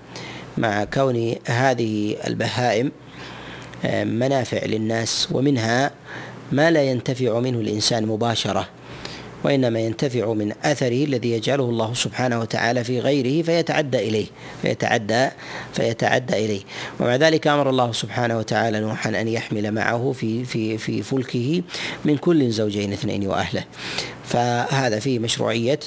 [0.59, 2.93] مع كون هذه البهائم
[4.05, 5.91] منافع للناس ومنها
[6.53, 8.69] ما لا ينتفع منه الإنسان مباشرة.
[9.45, 14.27] وإنما ينتفع من أثره الذي يجعله الله سبحانه وتعالى في غيره فيتعدى إليه
[14.63, 15.29] فيتعدى
[15.75, 16.61] فيتعدى إليه.
[17.01, 21.63] ومع ذلك أمر الله سبحانه وتعالى نوحا أن يحمل معه في في في فلكه
[22.05, 23.65] من كل زوجين اثنين وأهله.
[24.25, 25.81] فهذا فيه مشروعية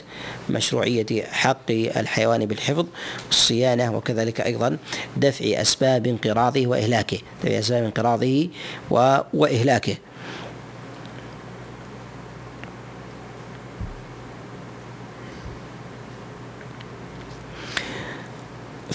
[0.49, 2.85] مشروعية حق الحيوان بالحفظ
[3.27, 4.77] والصيانة وكذلك أيضا
[5.17, 8.47] دفع أسباب انقراضه وإهلاكه دفع أسباب انقراضه
[9.33, 9.95] وإهلاكه.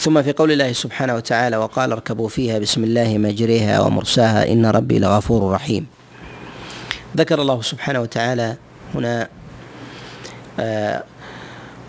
[0.00, 4.98] ثم في قول الله سبحانه وتعالى وقال اركبوا فيها بسم الله مجريها ومرساها إن ربي
[4.98, 5.86] لغفور رحيم.
[7.16, 8.56] ذكر الله سبحانه وتعالى
[8.94, 9.28] هنا
[10.60, 11.04] آه،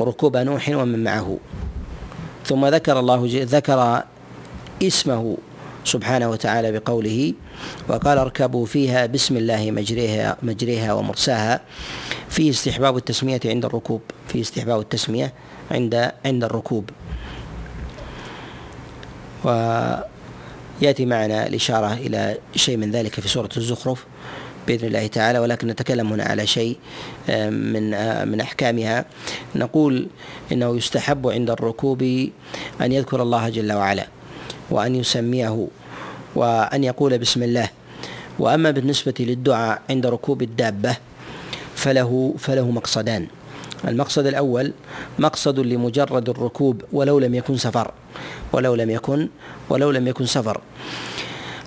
[0.01, 1.37] ركوب نوح ومن معه.
[2.45, 4.03] ثم ذكر الله ذكر
[4.83, 5.37] اسمه
[5.85, 7.33] سبحانه وتعالى بقوله
[7.87, 11.61] وقال اركبوا فيها بسم الله مجريها مجريها ومرساها
[12.29, 15.33] في استحباب التسمية عند الركوب في استحباب التسمية
[15.71, 16.89] عند عند الركوب.
[19.43, 24.05] ويأتي معنا الإشارة إلى شيء من ذلك في سورة الزخرف
[24.67, 26.77] بإذن الله تعالى ولكن نتكلم هنا على شيء
[27.29, 29.05] آه، من آه، من أحكامها.
[29.55, 30.07] نقول
[30.51, 32.01] إنه يستحب عند الركوب
[32.81, 34.07] أن يذكر الله جل وعلا
[34.69, 35.67] وأن يسميه
[36.35, 37.69] وأن يقول بسم الله.
[38.39, 40.97] وأما بالنسبة للدعاء عند ركوب الدابة
[41.75, 43.27] فله فله مقصدان.
[43.87, 44.73] المقصد الأول
[45.19, 47.91] مقصد لمجرد الركوب ولو لم يكن سفر
[48.53, 49.29] ولو لم يكن
[49.69, 50.61] ولو لم يكن سفر.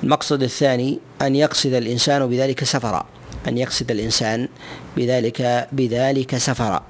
[0.03, 3.07] المقصد الثاني أن يقصد الإنسان بذلك سفرا
[3.49, 4.49] أن يقصد الإنسان
[4.97, 6.83] بذلك بذلك سفرا.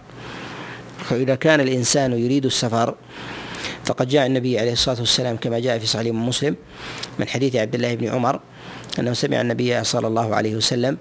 [1.04, 2.94] فإذا كان الإنسان يريد السفر
[3.84, 6.56] فقد جاء النبي عليه الصلاة والسلام كما جاء في صحيح مسلم
[7.18, 8.40] من حديث عبد الله بن عمر
[8.98, 10.98] أنه سمع النبي صلى الله عليه وسلم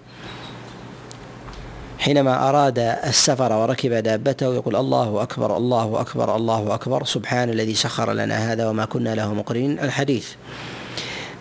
[2.03, 8.13] حينما أراد السفر وركب دابته يقول الله أكبر الله أكبر الله أكبر سبحان الذي سخر
[8.13, 9.79] لنا هذا وما كنا له مقرنين.
[9.79, 10.27] الحديث.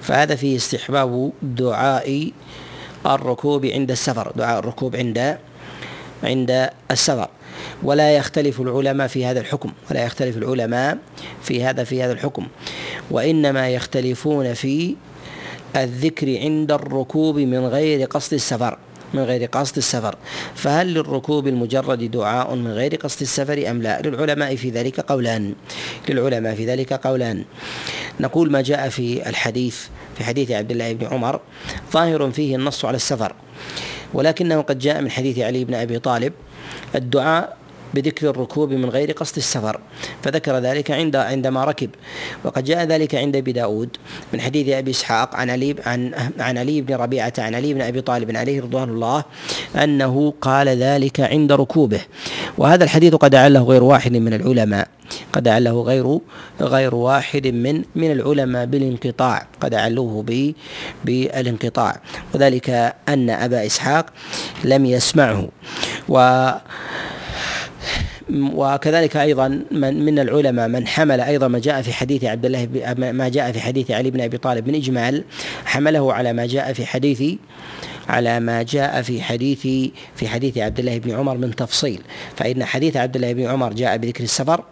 [0.03, 2.31] فهذا فيه استحباب دعاء
[3.07, 5.39] الركوب عند السفر دعاء الركوب عند
[6.23, 7.29] عند السفر.
[7.83, 10.99] ولا يختلف العلماء في هذا الحكم ولا يختلف العلماء
[11.43, 12.47] في هذا في هذا الحكم.
[13.11, 14.97] وإنما يختلفون في
[15.77, 18.79] الذكر عند الركوب من غير قصد السفر.
[19.15, 20.17] من غير قصد السفر.
[20.55, 25.55] فهل للركوب المجرد دعاء من غير قصد السفر أم لا؟ للعلماء في ذلك قولان.
[26.09, 27.45] للعلماء في ذلك قولان.
[28.21, 29.79] نقول ما جاء في الحديث
[30.19, 31.41] في حديث عبد الله بن عمر
[31.93, 33.33] ظاهر فيه النص على السفر.
[34.15, 36.33] ولكنه قد جاء من حديث علي بن أبي طالب.
[36.95, 37.57] الدعاء
[37.95, 39.81] بذكر الركوب من غير قصد السفر
[40.23, 41.91] فذكر ذلك عند عندما ركب.
[42.45, 43.97] وقد جاء ذلك عند أبي داود
[44.33, 48.01] من حديث أبي إسحاق عن علي عن عن علي بن ربيعة عن علي بن أبي
[48.01, 49.25] طالب عليه رضوان الله
[49.77, 52.01] أنه قال ذلك عند ركوبه.
[52.59, 54.89] وهذا الحديث قد عله غير واحد من العلماء
[55.33, 56.19] قد عله غير
[56.61, 60.25] غير واحد من من العلماء بالانقطاع قد علوه
[61.05, 62.01] بالانقطاع.
[62.35, 64.07] وذلك أن أبا إسحاق
[64.65, 65.49] لم يسمعه.
[66.09, 66.17] و
[68.33, 72.69] وكذلك أيضا من من العلماء من حمل أيضا ما جاء في حديث عبد الله
[73.13, 75.25] ما جاء في حديث علي بن أبي طالب من إجمال
[75.65, 77.23] حمله على ما جاء في حديث
[78.09, 79.61] على ما جاء في حديث
[80.17, 82.01] في حديث عبد الله بن عمر من تفصيل.
[82.37, 84.65] فإن حديث عبد الله بن عمر جاء بذكر السفر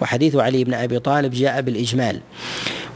[0.00, 2.20] وحديث علي بن أبي طالب جاء بالإجمال.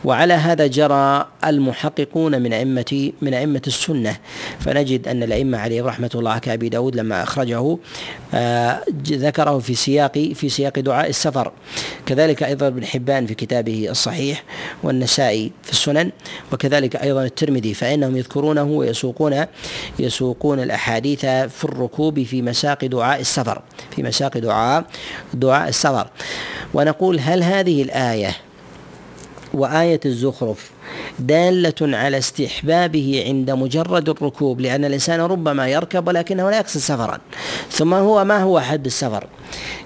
[0.05, 4.17] وعلى هذا جرى المحققون من أئمة من أئمة السنة.
[4.61, 7.79] فنجد أن الأئمة عليهم رحمة الله كأبي داود لما أخرجه
[8.35, 11.53] آه، ذكره في سياق في سياق دعاء السفر.
[12.07, 14.43] كذلك أيضا ابن حبان في كتابه الصحيح
[14.83, 16.11] والنسائي في السنن
[16.53, 19.45] وكذلك أيضا الترمذي فإنهم يذكرونه ويسوقون
[19.99, 23.63] يسوقون الأحاديث في الركوب في مساق دعاء السفر.
[23.97, 24.85] في مساق دعاء
[25.35, 26.07] دعاء السفر.
[26.75, 28.37] ونقول هل هذه الآية
[29.55, 30.71] وآية الزخرف
[31.19, 37.19] دالة على استحبابه عند مجرد الركوب لأن الإنسان ربما يركب ولكنه لا يقصد سفرا.
[37.71, 39.27] ثم هو ما هو حد السفر؟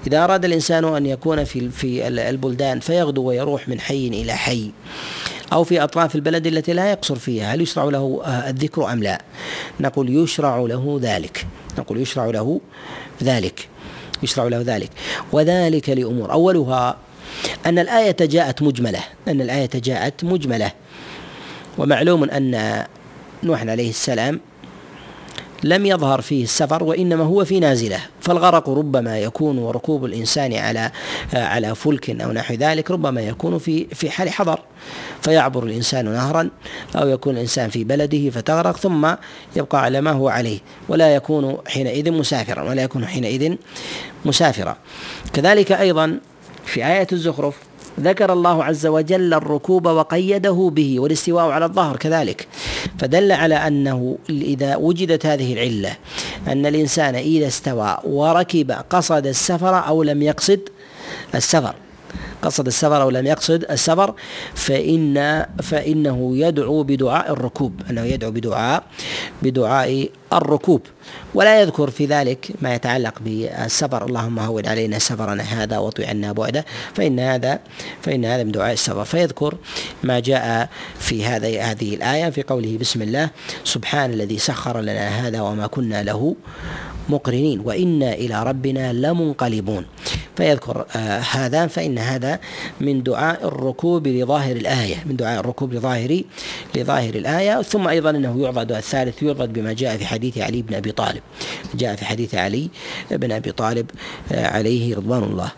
[0.06, 4.70] إذا أراد الإنسان أن يكون في في البلدان فيغدو ويروح من حي إلى حي
[5.52, 9.22] أو في أطراف البلد التي لا يقصر فيها هل يشرع له الذكر أم لا؟
[9.80, 11.46] نقول يشرع له ذلك.
[11.78, 12.60] نقول يشرع له
[13.22, 13.68] ذلك.
[14.22, 14.90] يشرع له ذلك.
[15.32, 16.32] وذلك لأمور.
[16.32, 16.96] أولها
[17.66, 20.72] أن الآية جاءت مجملة أن الآية جاءت مجملة.
[21.78, 22.84] ومعلوم أن
[23.42, 24.40] نوح عليه السلام
[25.64, 28.00] لم يظهر فيه السفر وإنما هو في نازلة.
[28.20, 30.90] فالغرق ربما يكون وركوب الإنسان على
[31.32, 34.60] على فلك أو نحو ذلك ربما يكون في في حال حضر.
[35.22, 36.50] فيعبر الإنسان نهرا
[36.96, 39.14] أو يكون الإنسان في بلده فتغرق ثم
[39.56, 40.58] يبقى على ما هو عليه.
[40.88, 43.54] ولا يكون حينئذ مسافرا ولا يكون حينئذ
[44.24, 44.76] مسافرا.
[45.32, 46.20] كذلك أيضا
[46.64, 47.54] في آية الزخرف
[48.00, 52.48] ذكر الله عز وجل الركوب وقيده به والاستواء على الظهر كذلك.
[52.98, 55.96] فدل على أنه إذا وجدت هذه العلة
[56.48, 60.60] أن الإنسان إذا استوى وركب قصد السفر أو لم يقصد
[61.34, 61.74] السفر.
[62.42, 64.14] قصد السفر أو لم يقصد السفر
[64.54, 68.82] فإن فإنه يدعو بدعاء الركوب أنه يدعو بدعاء
[69.42, 70.82] بدعاء الركوب.
[71.34, 74.06] ولا يذكر في ذلك ما يتعلق بالسفر.
[74.06, 76.64] اللهم هون علينا سفرنا هذا واطوي عنا بعده.
[76.94, 77.60] فإن هذا
[78.02, 79.04] فإن هذا من دعاء السفر.
[79.04, 79.54] فيذكر
[80.04, 80.68] ما جاء
[80.98, 83.30] في هذا هذه الآية في قوله بسم الله
[83.64, 86.36] سبحان الذي سخر لنا هذا وما كنا له
[87.08, 89.84] مقرنين وإنا إلى ربنا لمنقلبون.
[90.36, 92.40] فيذكر آه هذا فإن هذا
[92.80, 96.22] من دعاء الركوب لظاهر الآية من دعاء الركوب لظاهر
[96.76, 97.62] لظاهر الآية.
[97.62, 101.22] ثم أيضا أنه يعضد الثالث يعضد بما جاء في حديث علي بن أبي طالب.
[101.74, 102.68] جاء في حديث علي
[103.10, 103.90] بن أبي طالب
[104.32, 105.50] آه عليه رضوان الله.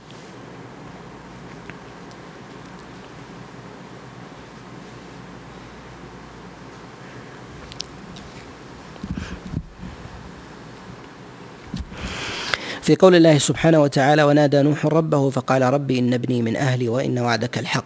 [12.90, 17.18] في قول الله سبحانه وتعالى ونادى نوح ربه فقال ربي إن ابني من أهلي وإن
[17.18, 17.84] وعدك الحق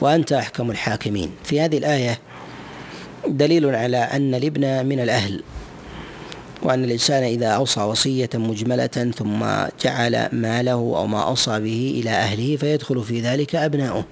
[0.00, 1.30] وأنت أحكم الحاكمين.
[1.44, 2.18] في هذه الآية
[3.28, 5.42] دليل على أن الابن من الأهل
[6.62, 9.44] وأن الإنسان إذا أوصى وصية مجملة ثم
[9.84, 14.04] جعل ماله أو ما أوصى به إلى أهله فيدخل في ذلك أبناؤه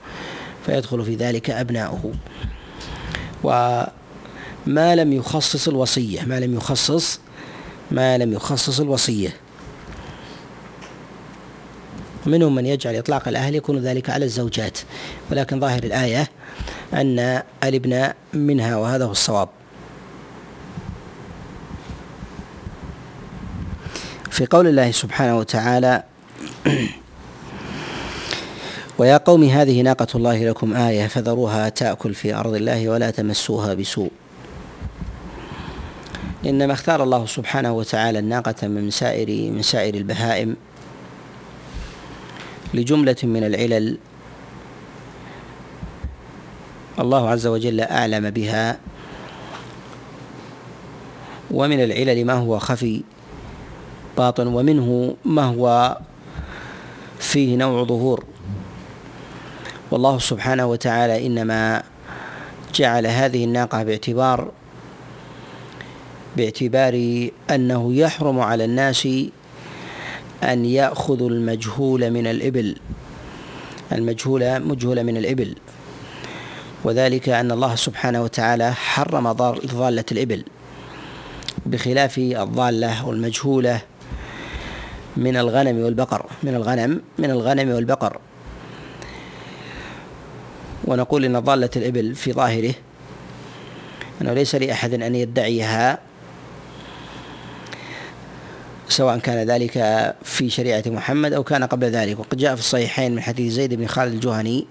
[0.66, 2.12] فيدخل في ذلك أبناؤه.
[3.44, 7.20] وما لم يخصص الوصية ما لم يخصص
[7.90, 9.41] ما لم يخصص الوصية.
[12.26, 14.78] ومنهم من يجعل إطلاق الأهل يكون ذلك على الزوجات.
[15.30, 16.28] ولكن ظاهر الآية
[16.94, 19.48] أن الابن منها وهذا هو الصواب.
[24.30, 26.02] في قول الله سبحانه وتعالى
[28.98, 34.10] ويا قوم هذه ناقة الله لكم آية فذروها تأكل في أرض الله ولا تمسوها بسوء.
[36.46, 40.56] إنما اختار الله سبحانه وتعالى الناقة من سائر من سائر البهائم
[42.74, 43.98] لجملة من العلل.
[46.98, 48.78] الله عز وجل أعلم بها.
[51.50, 53.02] ومن العلل ما هو خفي
[54.16, 55.98] باطن ومنه ما هو
[57.18, 58.24] فيه نوع ظهور.
[59.90, 61.82] والله سبحانه وتعالى إنما
[62.74, 64.50] جعل هذه الناقة باعتبار
[66.36, 69.08] باعتبار أنه يحرم على الناس
[70.42, 72.76] أن يأخذوا المجهول من الإبل.
[73.92, 75.54] المجهول مجهول من الإبل.
[76.84, 80.44] وذلك أن الله سبحانه وتعالى حرم ضالة الإبل.
[81.66, 83.80] بخلاف الضالة والمجهولة
[85.16, 86.26] من الغنم والبقر.
[86.42, 88.18] من الغنم من الغنم والبقر.
[90.84, 92.74] ونقول إن ضالة الإبل في ظاهره
[94.22, 95.98] أنه ليس لأحد أن يدعيها
[98.92, 99.72] سواء كان ذلك
[100.22, 102.18] في شريعة محمد أو كان قبل ذلك.
[102.18, 104.66] وقد جاء في الصحيحين من حديث زيد بن خالد الجهني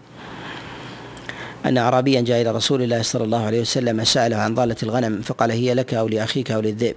[1.65, 5.51] أن أعرابيا جاء إلى رسول الله صلى الله عليه وسلم سأله عن ضالة الغنم فقال
[5.51, 6.95] هي لك أو لأخيك أو للذئب.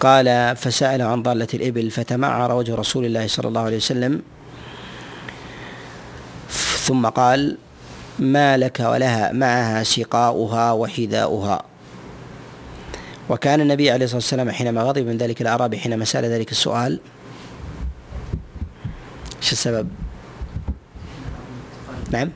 [0.00, 4.22] قال فسأل عن ضالة الإبل فتمعر وجه رسول الله صلى الله عليه وسلم.
[6.76, 7.56] ثم قال
[8.18, 11.69] ما لك ولها معها سقاؤها وحذاؤها.
[13.30, 17.00] وكان النبي عليه الصلاة والسلام حينما غضب من ذلك الأعرابي حينما سأل ذلك السؤال
[19.42, 19.88] إيش السبب؟
[22.10, 22.30] نعم؟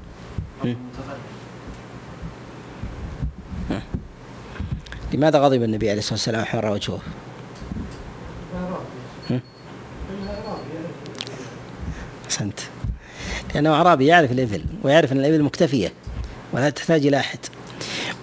[5.12, 7.00] لماذا غضب النبي عليه الصلاة والسلام أحمر وجهه؟
[12.24, 12.60] أحسنت.
[13.54, 15.92] لأنه أعرابي يعرف الإبل ويعرف أن الإبل مكتفية
[16.52, 17.38] ولا تحتاج إلى أحد.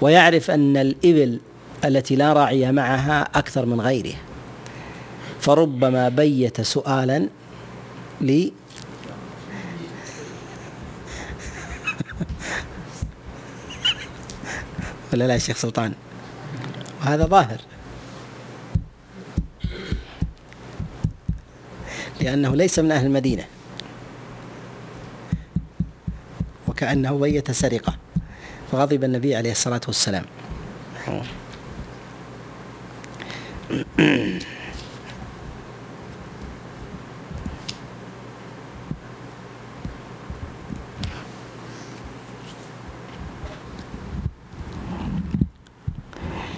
[0.01, 1.39] ويعرف أن الإبل
[1.85, 4.13] التي لا راعي معها أكثر من غيره.
[5.39, 7.27] فربما بيت سؤالا
[8.21, 8.53] لي
[15.13, 15.93] ولا لا شيخ سلطان؟
[17.01, 17.61] وهذا ظاهر.
[22.21, 23.45] لأنه ليس من أهل المدينة.
[26.67, 27.97] وكأنه بيت سرقة.
[28.71, 30.25] فغضب النبي عليه الصلاة والسلام.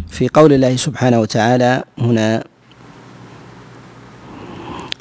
[0.09, 2.43] في قول الله سبحانه وتعالى هنا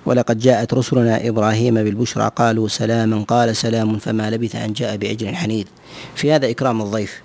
[0.07, 5.65] ولقد جاءت رسلنا إبراهيم بالبشرى قالوا سلاما قال سلام فما لبث أن جاء بعجل حنيذ.
[6.15, 7.23] في هذا إكرام الضيف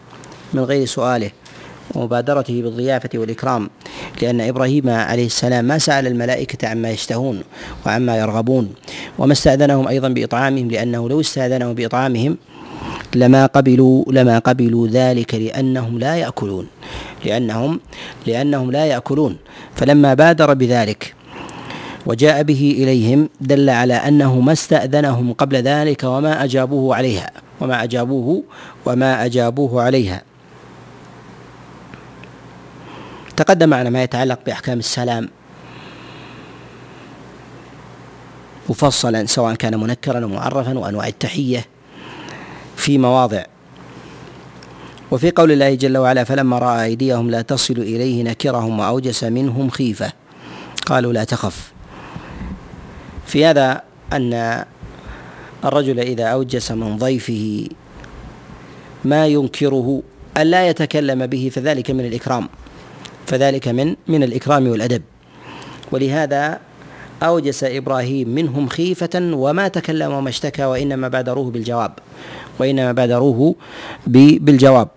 [0.54, 1.32] من غير سؤاله.
[1.96, 3.70] ومبادرته بالضيافة والإكرام
[4.22, 7.42] لأن إبراهيم عليه السلام ما سأل الملائكة عما يشتهون
[7.86, 8.70] وعما يرغبون
[9.18, 12.38] وما استأذنهم أيضا بإطعامهم لأنه لو استأذنهم بإطعامهم
[13.16, 16.68] لما قبلوا لما قبلوا ذلك لأنهم لا يأكلون
[17.26, 17.80] لأنهم
[18.28, 19.38] لأنهم لا يأكلون.
[19.76, 21.14] فلما بادر بذلك
[22.06, 27.32] وجاء به إليهم دل على أنه ما استأذنهم قبل ذلك وما أجابوه عليها
[27.62, 28.44] وما أجابوه
[28.86, 30.22] وما أجابوه عليها.
[33.38, 35.30] تقدم معنا ما يتعلق بأحكام السلام.
[38.70, 41.66] مفصلا سواء كان منكرا ومعرفا وأنواع التحية
[42.76, 43.44] في مواضع.
[45.12, 50.12] وفي قول الله جل وعلا فلما رأى أيديهم لا تصل إليه نكرهم وأوجس منهم خيفة.
[50.86, 51.72] قالوا لا تخف.
[53.26, 53.82] في هذا
[54.14, 54.64] أن
[55.66, 57.68] الرجل إذا أوجس من ضيفه
[59.06, 60.04] ما ينكره
[60.38, 62.50] أن لا يتكلم به فذلك من الإكرام.
[63.28, 65.02] فذلك من من الإكرام والأدب.
[65.92, 66.60] ولهذا
[67.24, 71.92] أوجس إبراهيم منهم خيفة وما تكلم وما اشتكى وإنما بادروه بالجواب.
[72.60, 73.56] وإنما بادروه
[74.08, 74.88] بالجواب.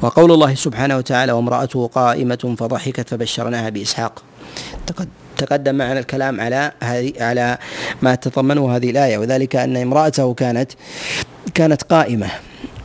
[0.00, 4.22] وقول الله سبحانه وتعالى وامرأته قائمة فضحكت فبشرناها بإسحاق.
[5.36, 6.72] تقدم معنا الكلام على
[7.20, 7.58] على
[8.02, 9.18] ما تتضمنه هذه الآية.
[9.18, 10.70] وذلك أن امرأته كانت
[11.54, 12.30] كانت قائمة.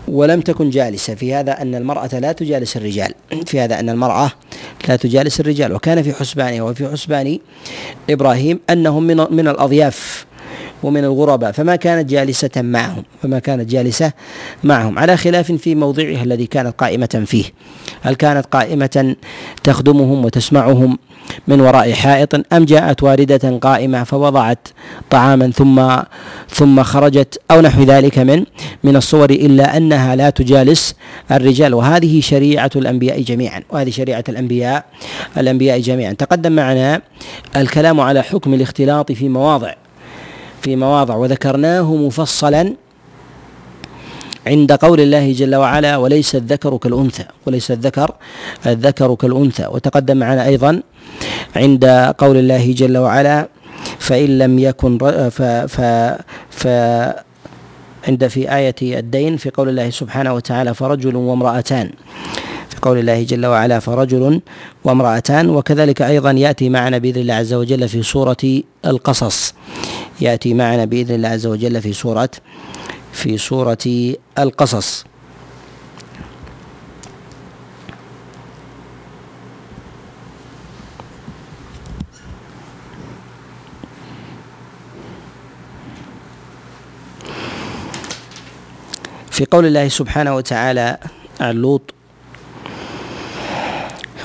[0.08, 1.16] ولم تكن جالسة.
[1.16, 3.14] في هذا أن المرأة لا تجالس الرجال.
[3.46, 4.32] في هذا أن المرأة
[4.88, 5.74] لا تجالس الرجال.
[5.74, 7.40] وكان في حسبانه وفي حسبان
[8.10, 10.26] إبراهيم أنهم من من الأضياف.
[10.86, 14.12] ومن الغرباء فما كانت جالسة معهم فما كانت جالسة
[14.64, 15.00] معهم.
[15.00, 17.46] على خلاف في موضعها الذي كانت قائمة فيه.
[18.02, 19.16] هل كانت قائمة
[19.64, 20.98] تخدمهم وتسمعهم
[21.48, 24.68] من وراء حائط أم جاءت واردة قائمة فوضعت
[25.10, 25.96] طعاما ثم
[26.50, 28.46] ثم خرجت أو نحو ذلك من
[28.84, 30.96] من الصور إلا أنها لا تجالس
[31.32, 34.86] الرجال؟ وهذه شريعة الأنبياء جميعا وهذه شريعة الأنبياء
[35.38, 36.14] الأنبياء جميعا.
[36.14, 37.02] تقدم معنا
[37.56, 39.74] الكلام على حكم الاختلاط في مواضع.
[40.64, 42.74] في مواضع وذكرناه مفصلا
[44.48, 48.12] عند قول الله جل وعلا وليس الذكر كالأنثى وليس الذكر
[48.68, 50.82] الذكر كالأنثى وتقدم معنا أيضا
[51.56, 51.86] عند
[52.18, 53.48] قول الله جل وعلا
[54.00, 54.98] فإن لم يكن
[55.30, 55.42] ف
[55.76, 55.82] ف
[56.50, 56.68] ف
[58.08, 61.92] عند في آية الدين في قول الله سبحانه وتعالى فرجل وامرأتان.
[62.74, 64.42] في قول الله جل وعلا فرجل
[64.84, 69.54] وامرأتان وكذلك أيضا يأتي معنا بإذن الله عز وجل في سورة القصص.
[70.22, 72.30] يأتي معنا بإذن الله عز وجل في سورة
[73.12, 75.06] في سورة القصص.
[89.32, 90.98] في قول الله سبحانه وتعالى
[91.40, 91.94] عن لوط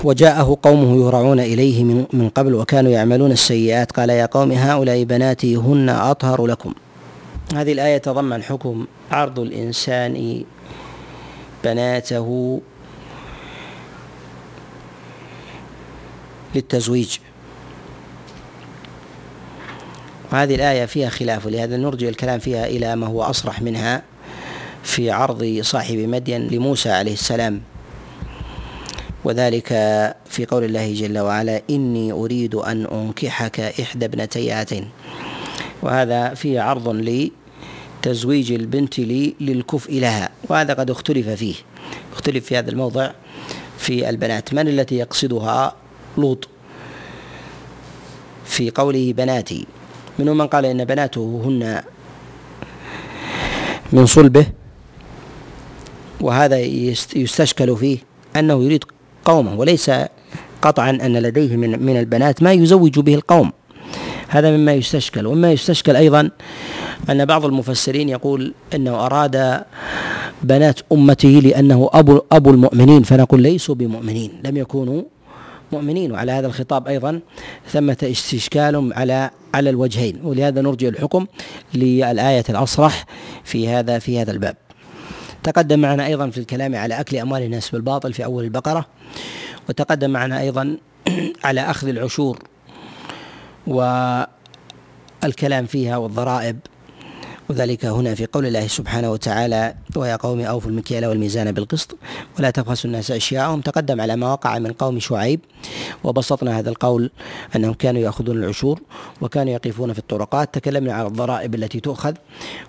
[0.04, 3.92] وجاءه قومه يهرعون إليه من, قبل وكانوا يعملون السيئات.
[3.92, 6.74] قال يا قوم هؤلاء بناتي هن أطهر لكم.
[7.54, 10.44] هذه الآية تضمن حكم عرض الإنسان
[11.64, 12.60] بناته
[16.54, 17.18] للتزويج.
[20.32, 24.02] وهذه الآية فيها خلاف ولهذا نرجع الكلام فيها إلى ما هو أصرح منها
[24.82, 27.60] في عرض صاحب مدين لموسى عليه السلام.
[29.28, 29.68] وذلك
[30.26, 34.88] في قول الله جل وعلا إني أريد أن أنكحك إحدى ابنتي هاتين
[35.82, 36.88] وهذا فيه عرض
[38.02, 41.54] لتزويج البنت لي للكفء لها وهذا قد اختلف فيه.
[42.12, 43.10] اختلف في هذا الموضع
[43.78, 44.54] في البنات.
[44.54, 45.76] من التي يقصدها
[46.18, 46.48] لوط؟
[48.44, 49.66] في قوله بناتي
[50.18, 51.82] منهم من قال إن بناته هن
[53.92, 54.46] من صلبه
[56.20, 56.58] وهذا
[57.16, 57.98] يستشكل فيه
[58.36, 58.84] أنه يريد
[59.28, 59.90] قومه وليس
[60.62, 63.52] قطعا أن لديه من من البنات ما يزوج به القوم.
[64.28, 65.26] هذا مما يستشكل.
[65.26, 66.30] ومما يستشكل أيضا
[67.10, 69.64] أن بعض المفسرين يقول أنه أراد
[70.42, 75.02] بنات أمته لأنه أبو أبو المؤمنين فنقول ليسوا بمؤمنين لم يكونوا
[75.72, 76.12] مؤمنين.
[76.12, 77.20] وعلى هذا الخطاب أيضا
[77.68, 80.20] ثمة استشكال على على الوجهين.
[80.24, 81.26] ولهذا نرجع الحكم
[81.74, 83.04] للآية الأصرح
[83.44, 84.56] في هذا في هذا الباب.
[85.42, 88.86] تقدم معنا أيضا في الكلام على أكل أموال الناس بالباطل في أول البقرة
[89.68, 90.76] وتقدم معنا أيضا
[91.44, 92.38] على أخذ العشور
[93.66, 94.36] والكلام
[95.66, 96.58] فيها والضرائب.
[97.50, 101.96] وذلك هنا في قول الله سبحانه وتعالى ويا قوم أوفوا المكيال والميزان بالقسط
[102.38, 103.60] ولا تبخسوا الناس أشياءهم.
[103.60, 105.40] تقدم على ما وقع من قوم شعيب
[106.04, 107.10] وبسطنا هذا القول
[107.56, 108.80] أنهم كانوا يأخذون العشور
[109.20, 110.54] وكانوا يقفون في الطرقات.
[110.54, 112.14] تكلمنا على الضرائب التي تؤخذ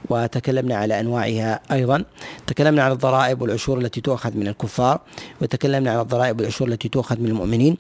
[0.10, 2.04] وتكلمنا على أنواعها أيضا.
[2.48, 5.02] تكلمنا على الضرائب والعشور التي تؤخذ من الكفار
[5.42, 7.78] وتكلمنا على الضرائب والعشور التي تؤخذ من المؤمنين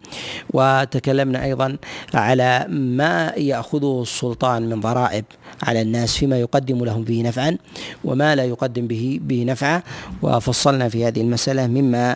[0.54, 1.78] وتكلمنا أيضا
[2.14, 5.26] على ما يأخذه السلطان من ضرائب
[5.64, 7.58] على الناس فيما يقدم لهم به نفعا
[8.04, 9.82] وما لا يقدم به به نفعا.
[10.22, 12.16] وفصلنا في هذه المسألة مما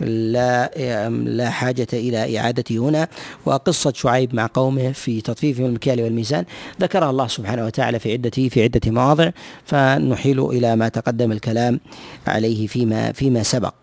[0.00, 0.70] لا
[1.38, 3.08] لا حاجة إلى إعادته هنا.
[3.46, 6.44] وقصة شعيب مع قومه في تطفيف المكيال والميزان.
[6.80, 9.30] ذكرها الله سبحانه وتعالى في عدة في عدة مواضع.
[9.64, 11.80] فنحيل إلى ما تقدم الكلام
[12.26, 13.74] عليه فيما فيما سبق.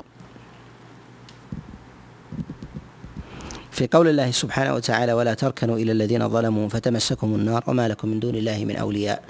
[3.72, 8.20] في قول الله سبحانه وتعالى ولا تركنوا إلى الذين ظلموا فتمسكم النار وما لكم من
[8.20, 9.24] دون الله من أولياء.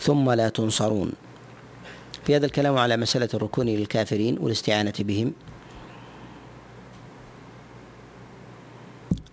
[0.00, 1.12] ثم لا تنصرون.
[2.24, 5.32] في هذا الكلام على مسألة الركون للكافرين والاستعانة بهم.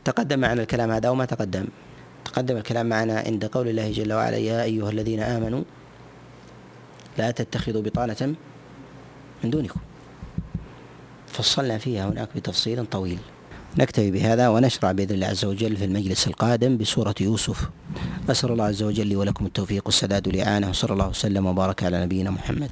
[0.03, 1.67] تقدم معنا الكلام هذا وما تقدم؟
[2.25, 5.63] تقدم الكلام معنا عند قول الله جل وعلا يا أيها الذين آمنوا
[7.17, 8.35] لا تتخذوا بطانة
[9.43, 9.79] من دونكم.
[11.27, 13.19] فصلنا فيها هناك بتفصيل طويل.
[13.79, 17.69] نكتفي بهذا ونشرع بإذن الله عز وجل في المجلس القادم بسورة يوسف.
[18.29, 22.31] أسأل الله عز وجل لي ولكم التوفيق والسداد والإعانة وصلى الله وسلم وبارك على نبينا
[22.31, 22.69] محمد.